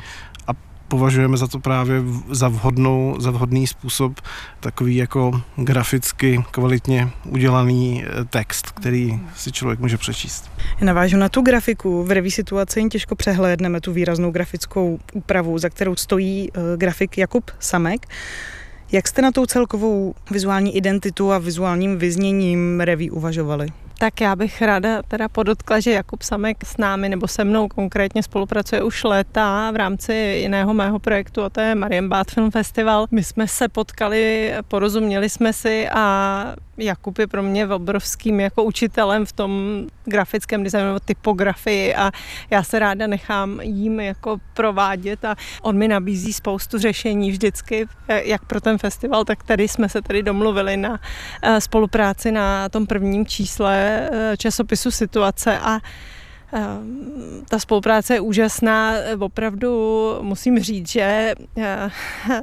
[0.92, 4.20] považujeme za to právě za, vhodnou, za vhodný způsob
[4.60, 10.50] takový jako graficky kvalitně udělaný eh, text, který si člověk může přečíst.
[10.80, 12.04] Navážu na tu grafiku.
[12.04, 17.18] V reví situaci jen těžko přehlédneme tu výraznou grafickou úpravu, za kterou stojí uh, grafik
[17.18, 18.06] Jakub Samek.
[18.92, 23.68] Jak jste na tou celkovou vizuální identitu a vizuálním vyzněním reví uvažovali?
[23.98, 28.22] Tak já bych ráda teda podotkla, že Jakub Samek s námi nebo se mnou konkrétně
[28.22, 33.06] spolupracuje už léta v rámci jiného mého projektu a to je Marienbad Film Festival.
[33.10, 39.26] My jsme se potkali, porozuměli jsme si a Jakub je pro mě obrovským jako učitelem
[39.26, 42.10] v tom grafickém designu nebo typografii a
[42.50, 48.44] já se ráda nechám jím jako provádět a on mi nabízí spoustu řešení vždycky, jak
[48.44, 51.00] pro ten festival, tak tady jsme se tady domluvili na
[51.42, 55.78] eh, spolupráci na tom prvním čísle eh, časopisu Situace a
[57.48, 58.92] ta spolupráce je úžasná.
[59.18, 59.70] Opravdu
[60.20, 61.90] musím říct, že eh,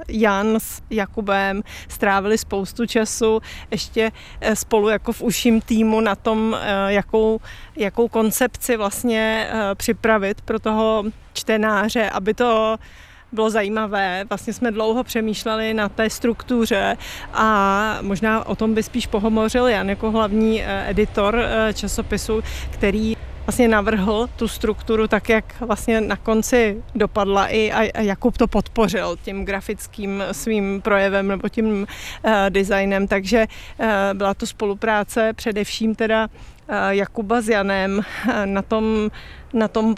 [0.08, 3.42] Jan s Jakubem strávili spoustu času
[3.72, 7.40] ještě eh, spolu jako v uším týmu na tom, eh, jakou,
[7.76, 12.78] jakou koncepci vlastně připravit pro toho čtenáře, aby to
[13.32, 14.26] bylo zajímavé.
[14.30, 16.98] Vlastně jsme dlouho přemýšleli na té struktuře
[17.34, 21.44] a možná o tom by spíš pohomořil Jan jako hlavní editor
[21.74, 23.16] časopisu, který
[23.50, 29.18] vlastně navrhl tu strukturu tak, jak vlastně na konci dopadla i a Jakub to podpořil
[29.22, 33.48] tím grafickým svým projevem nebo tím uh, designem, takže
[33.80, 38.02] uh, byla to spolupráce především teda uh, Jakuba s Janem
[38.46, 39.10] na tom
[39.54, 39.96] na tom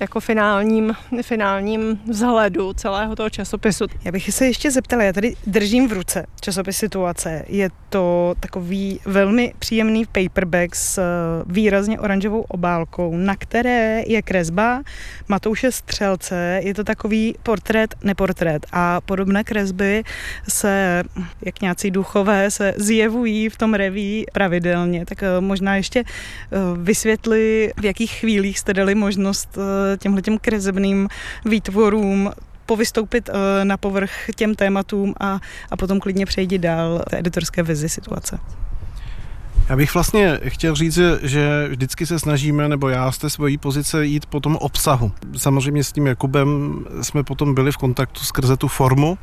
[0.00, 3.86] jako finálním, finálním vzhledu celého toho časopisu.
[4.04, 7.44] Já bych se ještě zeptala, já tady držím v ruce časopis Situace.
[7.48, 11.02] Je to takový velmi příjemný paperback s eh,
[11.46, 14.82] výrazně oranžovou obálkou, na které je kresba
[15.28, 16.60] Matouše Střelce.
[16.64, 20.04] Je to takový portrét, neportrét a podobné kresby
[20.48, 21.02] se,
[21.42, 25.06] jak nějací duchové, se zjevují v tom reví pravidelně.
[25.06, 30.38] Tak eh, možná ještě eh, vysvětli, v jakých chvílích jste dali možnost eh, těmhle těm
[30.38, 31.08] kresebným
[31.44, 32.30] výtvorům
[32.66, 37.88] povystoupit eh, na povrch těm tématům a, a potom klidně přejít dál té editorské vizi
[37.88, 38.38] situace.
[39.68, 44.06] Já bych vlastně chtěl říct, že vždycky se snažíme, nebo já z té svojí pozice
[44.06, 45.12] jít po tom obsahu.
[45.36, 49.18] Samozřejmě s tím Jakubem jsme potom byli v kontaktu skrze tu formu,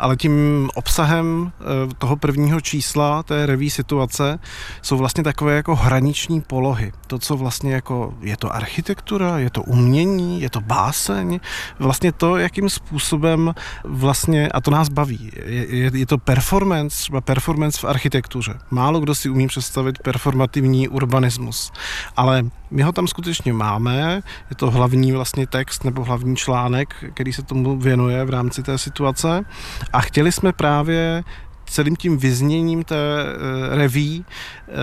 [0.00, 1.64] ale tím obsahem eh,
[1.98, 4.38] toho prvního čísla té reví situace
[4.82, 6.92] jsou vlastně takové jako hraniční polohy.
[7.06, 11.40] To, co vlastně jako je to architektura, je to umění, je to báseň,
[11.78, 17.20] vlastně to, jakým způsobem vlastně, a to nás baví, je, je, je to performance, třeba
[17.20, 18.58] performance v architektuře.
[18.70, 21.72] Málo kdo si umí představit představit performativní urbanismus.
[22.16, 27.32] Ale my ho tam skutečně máme, je to hlavní vlastně text nebo hlavní článek, který
[27.32, 29.44] se tomu věnuje v rámci té situace
[29.92, 31.24] a chtěli jsme právě
[31.66, 34.74] celým tím vyzněním té e, reví e,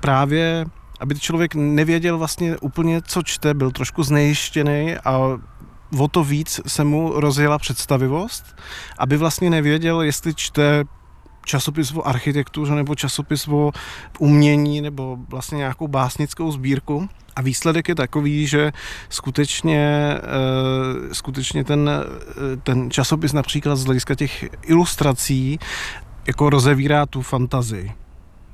[0.00, 0.66] právě
[1.00, 5.38] aby člověk nevěděl vlastně úplně, co čte, byl trošku znejištěný a
[5.98, 8.44] o to víc se mu rozjela představivost,
[8.98, 10.84] aby vlastně nevěděl, jestli čte
[11.48, 13.72] časopis o architektuře nebo časopis o
[14.18, 17.08] umění nebo vlastně nějakou básnickou sbírku.
[17.36, 18.72] A výsledek je takový, že
[19.08, 25.58] skutečně, eh, skutečně ten, eh, ten časopis například z hlediska těch ilustrací
[26.26, 27.92] jako rozevírá tu fantazii.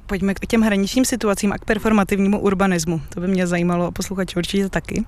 [0.06, 3.00] Pojďme k těm hraničním situacím a k performativnímu urbanismu.
[3.08, 5.04] To by mě zajímalo a posluchači určitě taky.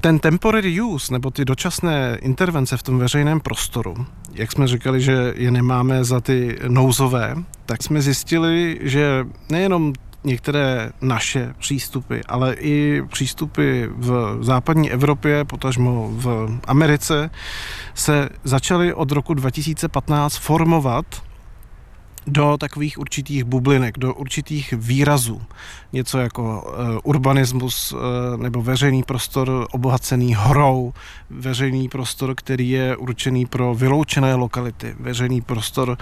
[0.00, 5.34] Ten temporary use, nebo ty dočasné intervence v tom veřejném prostoru, jak jsme říkali, že
[5.36, 7.34] je nemáme za ty nouzové,
[7.66, 9.92] tak jsme zjistili, že nejenom
[10.24, 17.30] některé naše přístupy, ale i přístupy v západní Evropě, potažmo v Americe,
[17.94, 21.04] se začaly od roku 2015 formovat
[22.30, 25.42] do takových určitých bublinek, do určitých výrazů.
[25.92, 27.98] Něco jako uh, urbanismus uh,
[28.36, 30.92] nebo veřejný prostor obohacený hrou,
[31.30, 35.96] veřejný prostor, který je určený pro vyloučené lokality, veřejný prostor uh,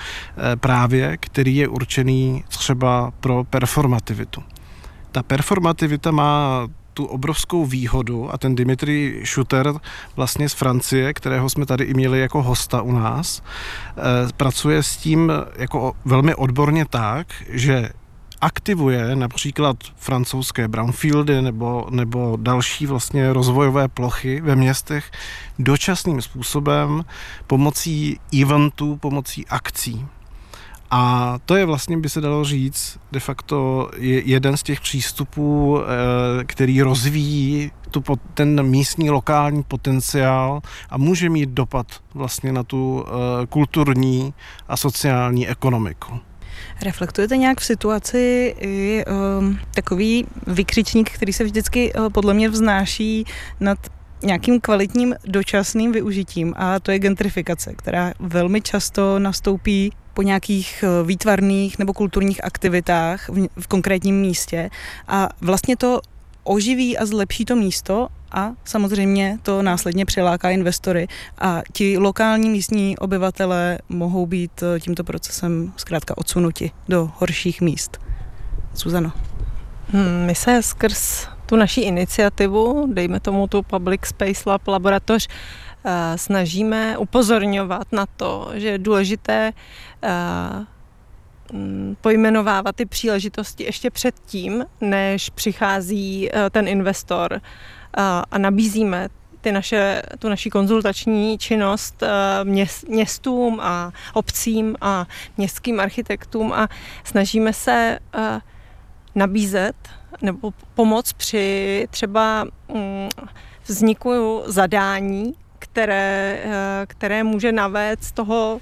[0.56, 4.42] právě, který je určený třeba pro performativitu.
[5.12, 9.72] Ta performativita má tu obrovskou výhodu a ten Dimitri Schutter
[10.16, 14.02] vlastně z Francie, kterého jsme tady i měli jako hosta u nás, eh,
[14.36, 17.90] pracuje s tím jako velmi odborně tak, že
[18.40, 25.10] aktivuje například francouzské brownfieldy nebo, nebo další vlastně rozvojové plochy ve městech
[25.58, 27.04] dočasným způsobem
[27.46, 30.06] pomocí eventů, pomocí akcí.
[30.90, 36.44] A to je vlastně, by se dalo říct, de facto jeden z těch přístupů, eh,
[36.44, 38.02] který rozvíjí tu,
[38.34, 44.34] ten místní lokální potenciál a může mít dopad vlastně na tu eh, kulturní
[44.68, 46.20] a sociální ekonomiku.
[46.82, 49.04] Reflektujete nějak v situaci i
[49.38, 53.24] um, takový vykřičník, který se vždycky uh, podle mě vznáší
[53.60, 53.78] nad
[54.22, 61.06] nějakým kvalitním dočasným využitím a to je gentrifikace, která velmi často nastoupí po nějakých eh,
[61.06, 64.70] výtvarných nebo kulturních aktivitách v, v konkrétním místě
[65.08, 66.00] a vlastně to
[66.44, 71.08] oživí a zlepší to místo a samozřejmě to následně přiláká investory
[71.38, 77.98] a ti lokální místní obyvatele mohou být eh, tímto procesem zkrátka odsunuti do horších míst.
[78.74, 79.12] Suzano.
[79.92, 85.28] Hmm, my se skrz tu naší iniciativu, dejme tomu tu Public Space Lab laboratoř,
[86.16, 89.52] snažíme upozorňovat na to, že je důležité
[90.02, 90.08] eh,
[91.52, 97.40] mm, pojmenovávat ty příležitosti ještě předtím, než přichází eh, ten investor
[98.30, 99.08] a nabízíme
[99.40, 102.02] ty naše, tu naši konzultační činnost
[102.88, 105.06] městům a obcím a
[105.36, 106.68] městským architektům a
[107.04, 107.98] snažíme se
[109.14, 109.76] nabízet
[110.22, 113.08] nebo pomoc při třeba mm,
[113.66, 115.34] vzniku zadání,
[115.78, 118.60] které, eh, které může navést toho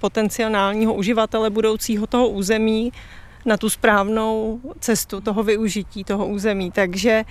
[0.00, 2.92] potenciálního uživatele budoucího toho území
[3.44, 6.70] na tu správnou cestu toho využití toho území.
[6.70, 7.24] Takže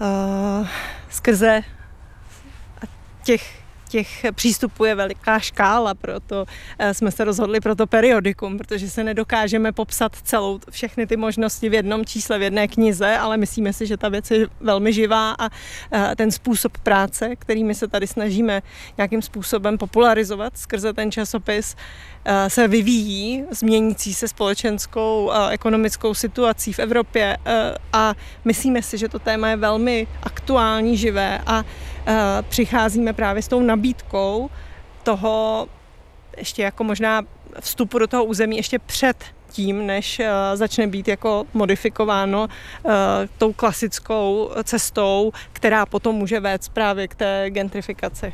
[0.00, 0.66] uh,
[1.10, 1.62] skrze
[3.24, 3.57] těch
[3.88, 6.44] těch přístupů je veliká škála, proto
[6.78, 11.68] eh, jsme se rozhodli pro to periodikum, protože se nedokážeme popsat celou všechny ty možnosti
[11.68, 15.36] v jednom čísle, v jedné knize, ale myslíme si, že ta věc je velmi živá
[15.38, 15.48] a
[15.92, 18.62] eh, ten způsob práce, kterými se tady snažíme
[18.96, 21.76] nějakým způsobem popularizovat skrze ten časopis,
[22.48, 27.36] se vyvíjí změnící se společenskou a ekonomickou situací v Evropě
[27.92, 28.14] a
[28.44, 31.64] myslíme si, že to téma je velmi aktuální, živé a
[32.48, 34.50] přicházíme právě s tou nabídkou
[35.02, 35.68] toho
[36.36, 37.22] ještě jako možná
[37.60, 40.20] vstupu do toho území ještě před tím, než
[40.54, 42.48] začne být jako modifikováno
[43.38, 48.32] tou klasickou cestou, která potom může vést právě k té gentrifikaci.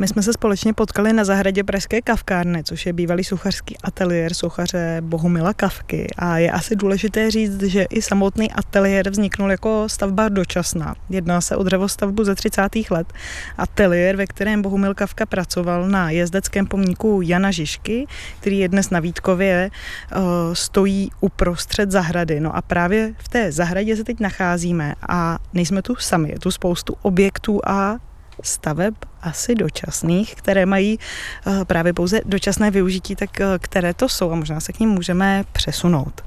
[0.00, 4.96] My jsme se společně potkali na zahradě Pražské kavkárny, což je bývalý suchařský ateliér suchaře
[5.00, 6.06] Bohumila Kavky.
[6.18, 10.94] A je asi důležité říct, že i samotný ateliér vzniknul jako stavba dočasná.
[11.10, 12.62] Jedná se o dřevostavbu ze 30.
[12.90, 13.12] let.
[13.58, 18.06] Ateliér, ve kterém Bohumil Kavka pracoval na jezdeckém pomníku Jana Žižky,
[18.40, 20.16] který je dnes na Vítkově, eh,
[20.52, 22.40] stojí uprostřed zahrady.
[22.40, 26.28] No a právě v té zahradě se teď nacházíme a nejsme tu sami.
[26.28, 27.98] Je tu spoustu objektů a
[28.42, 30.98] staveb asi dočasných, které mají
[31.46, 34.88] eh, právě pouze dočasné využití, tak eh, které to jsou a možná se k ním
[34.88, 36.24] můžeme přesunout.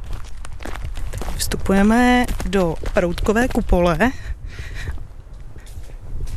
[1.37, 3.97] Vstupujeme do proutkové kupole.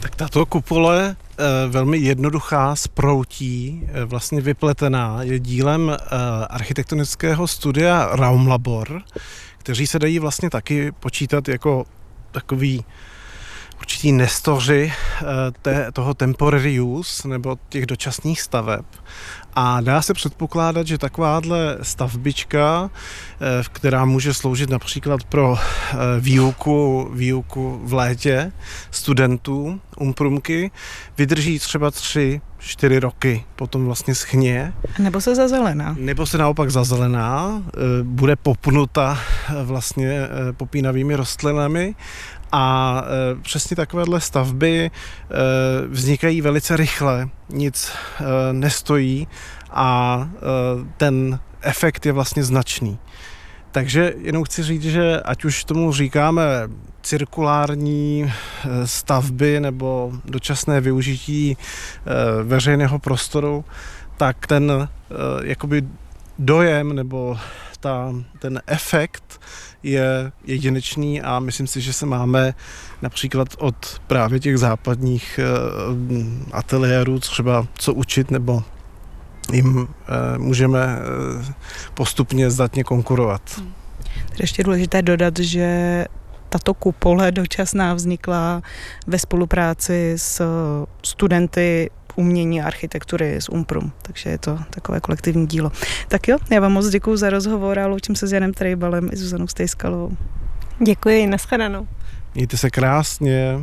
[0.00, 5.96] Tak tato kupole eh, velmi jednoduchá, z proutí, vlastně vypletená, je dílem
[6.50, 9.02] architektonického studia Raumlabor,
[9.58, 11.84] kteří se dají vlastně taky počítat jako
[12.32, 12.84] takový
[13.78, 15.24] určitý nestoři eh,
[15.62, 18.84] té, toho temporary use nebo těch dočasných staveb.
[19.54, 27.10] A dá se předpokládat, že takováhle stavbička, eh, která může sloužit například pro eh, výuku,
[27.14, 28.52] výuku v létě
[28.90, 30.70] studentů umprumky,
[31.18, 34.72] vydrží třeba tři, čtyři roky, potom vlastně schně.
[34.98, 35.96] Nebo se zazelená.
[35.98, 37.62] Nebo se naopak zazelená,
[38.02, 39.18] bude popnuta
[39.64, 40.20] vlastně
[40.56, 41.94] popínavými rostlinami
[42.52, 44.90] a e, přesně takovéhle stavby e,
[45.88, 49.28] vznikají velice rychle, nic e, nestojí
[49.70, 50.38] a e,
[50.96, 52.98] ten efekt je vlastně značný.
[53.72, 56.42] Takže jenom chci říct, že ať už tomu říkáme
[57.02, 58.32] cirkulární
[58.84, 61.56] stavby nebo dočasné využití
[62.42, 63.64] veřejného prostoru,
[64.16, 64.88] tak ten
[65.42, 65.82] jakoby
[66.38, 67.38] dojem nebo
[67.86, 69.40] ta, ten efekt
[69.82, 72.54] je jedinečný a myslím si, že se máme
[73.02, 78.62] například od právě těch západních uh, ateliérů třeba co učit nebo
[79.52, 79.86] jim uh,
[80.38, 81.44] můžeme uh,
[81.94, 83.42] postupně zdatně konkurovat.
[83.58, 83.72] Hmm.
[84.40, 86.04] ještě důležité dodat, že
[86.48, 88.62] tato kupole dočasná vznikla
[89.06, 90.42] ve spolupráci s
[91.02, 95.72] studenty umění a architektury z Umprum, takže je to takové kolektivní dílo.
[96.08, 99.16] Tak jo, já vám moc děkuji za rozhovor a loučím se s Janem Trejbalem i
[99.16, 100.16] Zuzanou Stejskalovou.
[100.86, 101.88] Děkuji, nashledanou.
[102.34, 103.58] Mějte se krásně.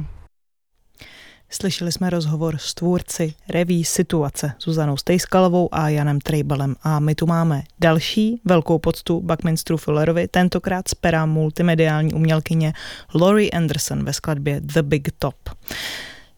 [1.49, 7.25] Slyšeli jsme rozhovor s tvůrci reví Situace Zuzanou Stejskalovou a Janem Trejbalem a my tu
[7.25, 12.73] máme další velkou poctu Buckminsteru Fullerovi, tentokrát z pera multimediální umělkyně
[13.13, 15.35] Laurie Anderson ve skladbě The Big Top.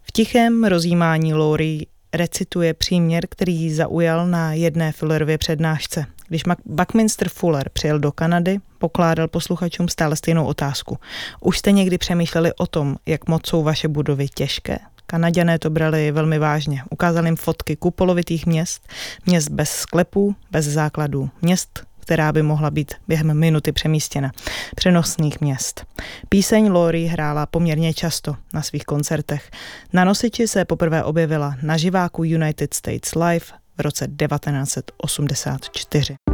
[0.01, 1.85] V tichém rozjímání Laurie
[2.17, 6.05] recituje příměr, který zaujal na jedné Fullerově přednášce.
[6.27, 10.97] Když Buckminster Fuller přijel do Kanady, pokládal posluchačům stále stejnou otázku.
[11.39, 14.77] Už jste někdy přemýšleli o tom, jak moc jsou vaše budovy těžké?
[15.07, 16.83] Kanaděné to brali velmi vážně.
[16.89, 18.87] Ukázali jim fotky kupolovitých měst,
[19.25, 24.31] měst bez sklepů, bez základů, měst, která by mohla být během minuty přemístěna.
[24.75, 25.85] Přenosných měst.
[26.29, 29.51] Píseň Lori hrála poměrně často na svých koncertech.
[29.93, 33.45] Na nosiči se poprvé objevila na živáku United States Live
[33.77, 36.24] v roce 1984.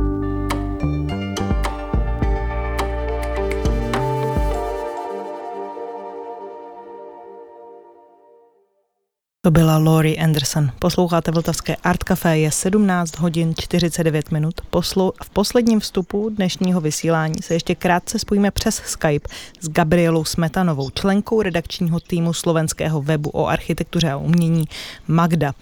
[9.45, 10.71] To byla Lori Anderson.
[10.79, 14.61] Posloucháte Vltavské Art Café, je 17 hodin 49 minut.
[14.71, 19.29] Poslu- v posledním vstupu dnešního vysílání se ještě krátce spojíme přes Skype
[19.59, 24.65] s Gabrielou Smetanovou, členkou redakčního týmu slovenského webu o architektuře a umění
[25.07, 25.53] Magda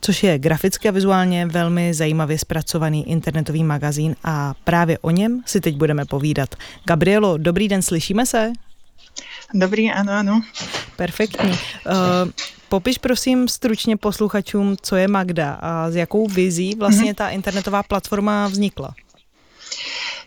[0.00, 5.60] což je graficky a vizuálně velmi zajímavě zpracovaný internetový magazín a právě o něm si
[5.60, 6.54] teď budeme povídat.
[6.84, 8.52] Gabrielo, dobrý den, slyšíme se?
[9.54, 10.40] Dobrý, ano, ano.
[10.96, 11.50] Perfektní.
[11.50, 12.30] Uh,
[12.70, 17.14] Popiš prosím stručně posluchačům, co je Magda a s jakou vizí vlastně mhm.
[17.14, 18.94] ta internetová platforma vznikla.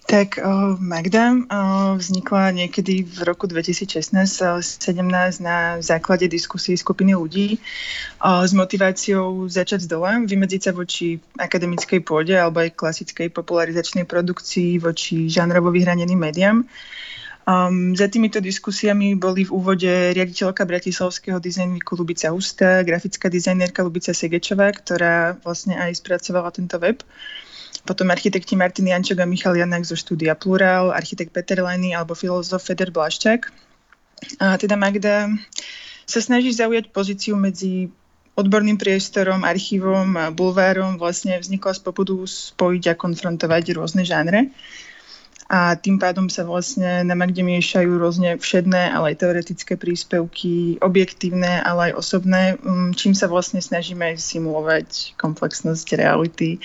[0.08, 1.40] Tak uh, Magda uh,
[1.98, 9.88] vznikla niekedy v roku 2016-17 na základe diskusí skupiny ľudí uh, s motiváciou začať z
[9.88, 16.68] dola, vymedziť sa voči akademickej pôde alebo aj klasickej popularizačnej produkcii voči žánrovo vyhraneným médiám.
[17.44, 23.84] Um, za týmito diskusiami boli v úvode riaditeľka Bratislavského dizajn Weeku Lubica Husta, grafická dizajnerka
[23.84, 27.04] Lubica Segečová, ktorá vlastne aj spracovala tento web.
[27.84, 32.64] Potom architekti Martin Jančok a Michal Janak zo štúdia Plural, architekt Peter Leny alebo filozof
[32.64, 33.52] Feder Blaščák.
[34.40, 35.28] A teda Magda
[36.08, 37.92] sa snaží zaujať pozíciu medzi
[38.40, 44.48] odborným priestorom, archívom a bulvárom vlastne vznikla z popudu spojiť a konfrontovať rôzne žánre
[45.54, 51.62] a tým pádom sa vlastne na Magde miešajú rôzne všedné, ale aj teoretické príspevky, objektívne,
[51.62, 56.58] ale aj osobné, mm, čím sa vlastne snažíme simulovať komplexnosť reality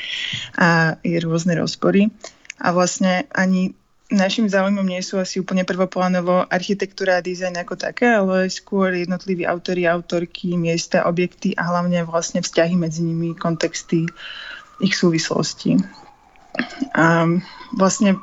[0.57, 2.09] a jej rôzne rozpory.
[2.65, 3.77] A vlastne ani
[4.09, 9.45] našim záujmom nie sú asi úplne prvoplánovo architektúra a dizajn ako také, ale skôr jednotliví
[9.45, 14.09] autory, autorky, miesta, objekty a hlavne vlastne vzťahy medzi nimi, kontexty,
[14.81, 15.77] ich súvislosti.
[16.97, 17.29] A
[17.77, 18.17] vlastne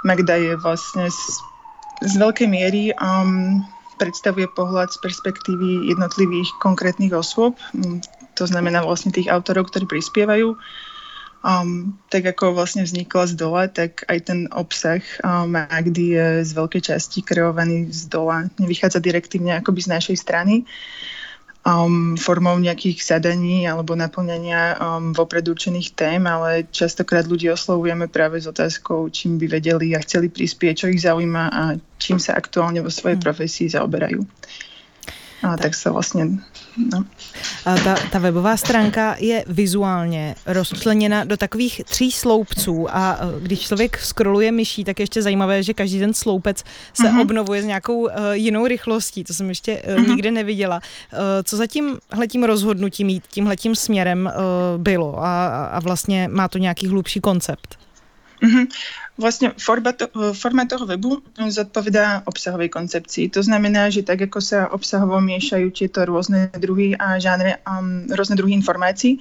[0.00, 1.20] Magda je vlastne z,
[2.00, 3.60] z veľkej miery um,
[4.00, 8.00] predstavuje pohľad z perspektívy jednotlivých konkrétnych osôb, um,
[8.34, 10.56] to znamená vlastne tých autorov, ktorí prispievajú.
[11.40, 16.50] Um, tak ako vlastne vznikla z dola, tak aj ten obsah um, Magdy je z
[16.52, 18.52] veľkej časti kreovaný z dola.
[18.60, 20.68] Nevychádza direktívne akoby z našej strany
[21.66, 28.40] um, formou nejakých zadaní alebo naplňania um, vopred určených tém, ale častokrát ľudí oslovujeme práve
[28.40, 31.62] s otázkou, čím by vedeli a chceli prispieť, čo ich zaujíma a
[32.00, 33.26] čím sa aktuálne vo svojej hmm.
[33.26, 34.24] profesii zaoberajú.
[35.42, 36.24] A tak, tak se vlastně...
[36.76, 37.04] No.
[37.64, 43.60] A ta, ta webová stránka je vizuálně rozčleněna do takových tří sloupců a e, když
[43.60, 46.64] člověk scrolluje myší, tak je ještě zajímavé, že každý ten sloupec
[46.94, 47.20] se uh-huh.
[47.20, 49.24] obnovuje s nějakou uh, jinou rychlostí.
[49.24, 50.08] To jsem ještě uh, uh-huh.
[50.08, 50.76] nikdy neviděla.
[51.12, 56.58] Uh, co za tímhletím rozhodnutím jít tímhletím směrem uh, bylo a, a vlastně má to
[56.58, 57.78] nějaký hlubší koncept?
[58.42, 58.66] Uh-huh.
[60.32, 63.28] Forma toho webu zodpovedá obsahovej koncepcii.
[63.36, 68.38] To znamená, že tak ako sa obsahovo miešajú tieto rôzne druhy a žánre, um, rôzne
[68.40, 69.20] druhy informácií,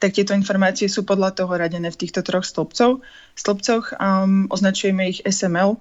[0.00, 3.04] tak tieto informácie sú podľa toho radené v týchto troch stĺpcov.
[3.36, 3.98] stĺpcoch.
[3.98, 5.76] Um, označujeme ich SML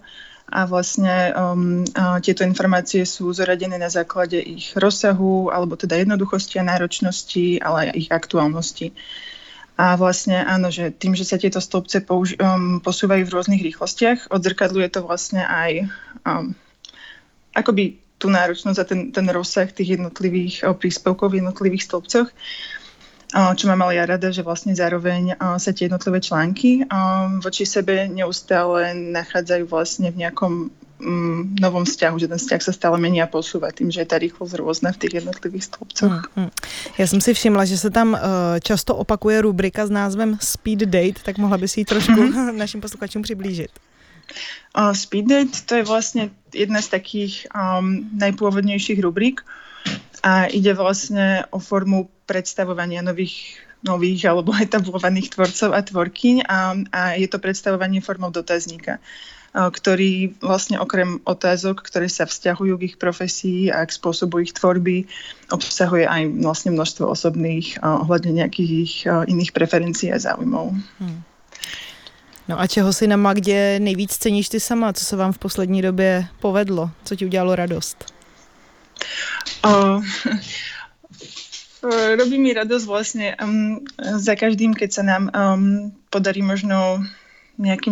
[0.50, 6.58] a vlastne um, uh, tieto informácie sú zoradené na základe ich rozsahu, alebo teda jednoduchosti
[6.58, 8.88] a náročnosti, ale aj ich aktuálnosti.
[9.80, 14.28] A vlastne áno, že tým, že sa tieto stĺpce použi- um, posúvajú v rôznych rýchlostiach,
[14.28, 15.88] odzrkadluje to vlastne aj
[16.28, 16.52] um,
[17.56, 22.28] akoby tú náročnosť a ten, ten rozsah tých jednotlivých uh, príspevkov v jednotlivých stĺpcoch.
[23.32, 27.40] Uh, čo mám ale ja rada, že vlastne zároveň uh, sa tie jednotlivé články um,
[27.40, 32.98] voči sebe neustále nachádzajú vlastne v nejakom mm, novom vzťahu, že ten vzťah sa stále
[33.00, 36.30] mení a posúva tým, že je ta rýchlosť rôzna v těch jednotlivých stĺpcoch.
[36.36, 36.52] Mm, mm.
[36.98, 38.20] Já jsem si všimla, že se tam uh,
[38.60, 42.58] často opakuje rubrika s názvem Speed Date, tak mohla by si ji trošku mm-hmm.
[42.64, 43.72] našim posluchačům přiblížit.
[44.78, 49.42] Uh, Speed Date to je vlastně jedna z takých um, najpôvodnejších rubrík.
[50.24, 56.60] a ide vlastne o formu predstavovania nových nových alebo etablovaných tvorcov a tvorkyň a,
[56.92, 59.00] a je to predstavovanie formou dotazníka
[59.54, 65.10] ktorý vlastne okrem otázok, ktoré sa vzťahujú k ich profesii a k spôsobu ich tvorby,
[65.50, 70.78] obsahuje aj vlastne množstvo osobných ohľadne nejakých ich iných preferencií a záujmov.
[71.02, 71.26] Hmm.
[72.50, 74.94] No a čeho si na Magdě nejvíc ceníš ty sama?
[74.94, 76.92] Co se vám v poslední době povedlo?
[77.04, 78.14] Co ti udělalo radost?
[79.66, 80.04] Uh,
[82.18, 87.04] robí mi radosť vlastne um, za každým, keď sa nám um, podarí možno
[87.60, 87.92] nejakým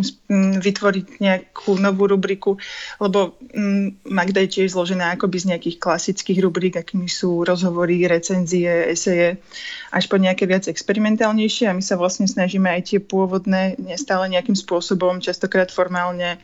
[0.63, 2.55] vytvoriť nejakú novú rubriku,
[3.03, 3.35] lebo
[4.07, 9.43] Magda je tiež zložená akoby z nejakých klasických rubrik, akými sú rozhovory, recenzie, eseje,
[9.91, 14.55] až po nejaké viac experimentálnejšie a my sa vlastne snažíme aj tie pôvodné nestále nejakým
[14.55, 16.39] spôsobom, častokrát formálne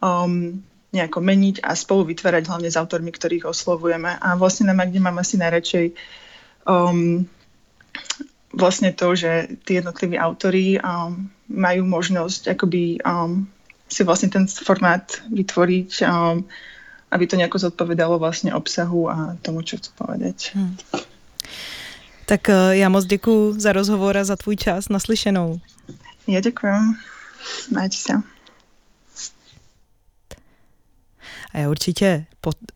[0.00, 0.56] um,
[0.94, 4.14] nejako meniť a spolu vytvárať hlavne s autormi, ktorých oslovujeme.
[4.14, 5.92] A vlastne na Magde mám asi najradšej
[6.64, 7.26] um,
[8.54, 13.46] vlastne to, že tí jednotliví autory um, majú možnosť akoby um,
[13.88, 16.44] si vlastne ten formát vytvoriť, um,
[17.10, 20.50] aby to nejako zodpovedalo vlastne obsahu a tomu, čo chcú povedať.
[20.54, 20.76] Hmm.
[22.26, 24.88] Tak uh, já moc děkuji za rozhovor a za tvůj čas.
[24.88, 25.60] Naslyšenou.
[26.26, 26.76] Já děkuji.
[27.70, 28.12] Majte se.
[31.52, 32.26] A já určitě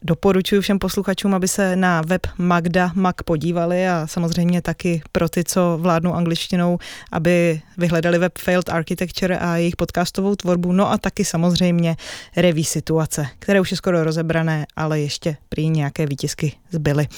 [0.03, 5.45] doporučuji všem posluchačům, aby se na web Magda Mag podívali a samozřejmě taky pro ty,
[5.45, 6.79] co vládnou angličtinou,
[7.13, 11.97] aby vyhledali web Failed Architecture a jejich podcastovou tvorbu, no a taky samozřejmě
[12.37, 17.09] reví situace, které už je skoro rozebrané, ale ještě prý nějaké výtisky zbyly.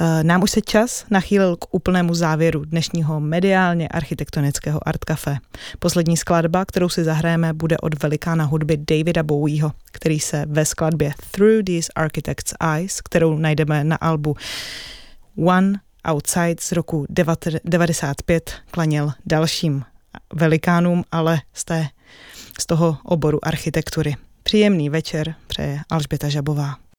[0.00, 5.36] Eh, nám už se čas nachýlil k úplnému závěru dnešního mediálně architektonického Art Café.
[5.78, 11.12] Poslední skladba, kterou si zahrajeme, bude od velikána hudby Davida Bowieho, který se ve skladbě
[11.30, 14.36] Through These Architect's Eyes, kterou najdeme na albu
[15.46, 17.06] One Outside z roku
[17.64, 19.84] 95 klaněl dalším
[20.32, 21.88] velikánům, ale z, té,
[22.60, 24.16] z toho oboru architektury.
[24.42, 26.89] Příjemný večer přeje Alžběta Žabová.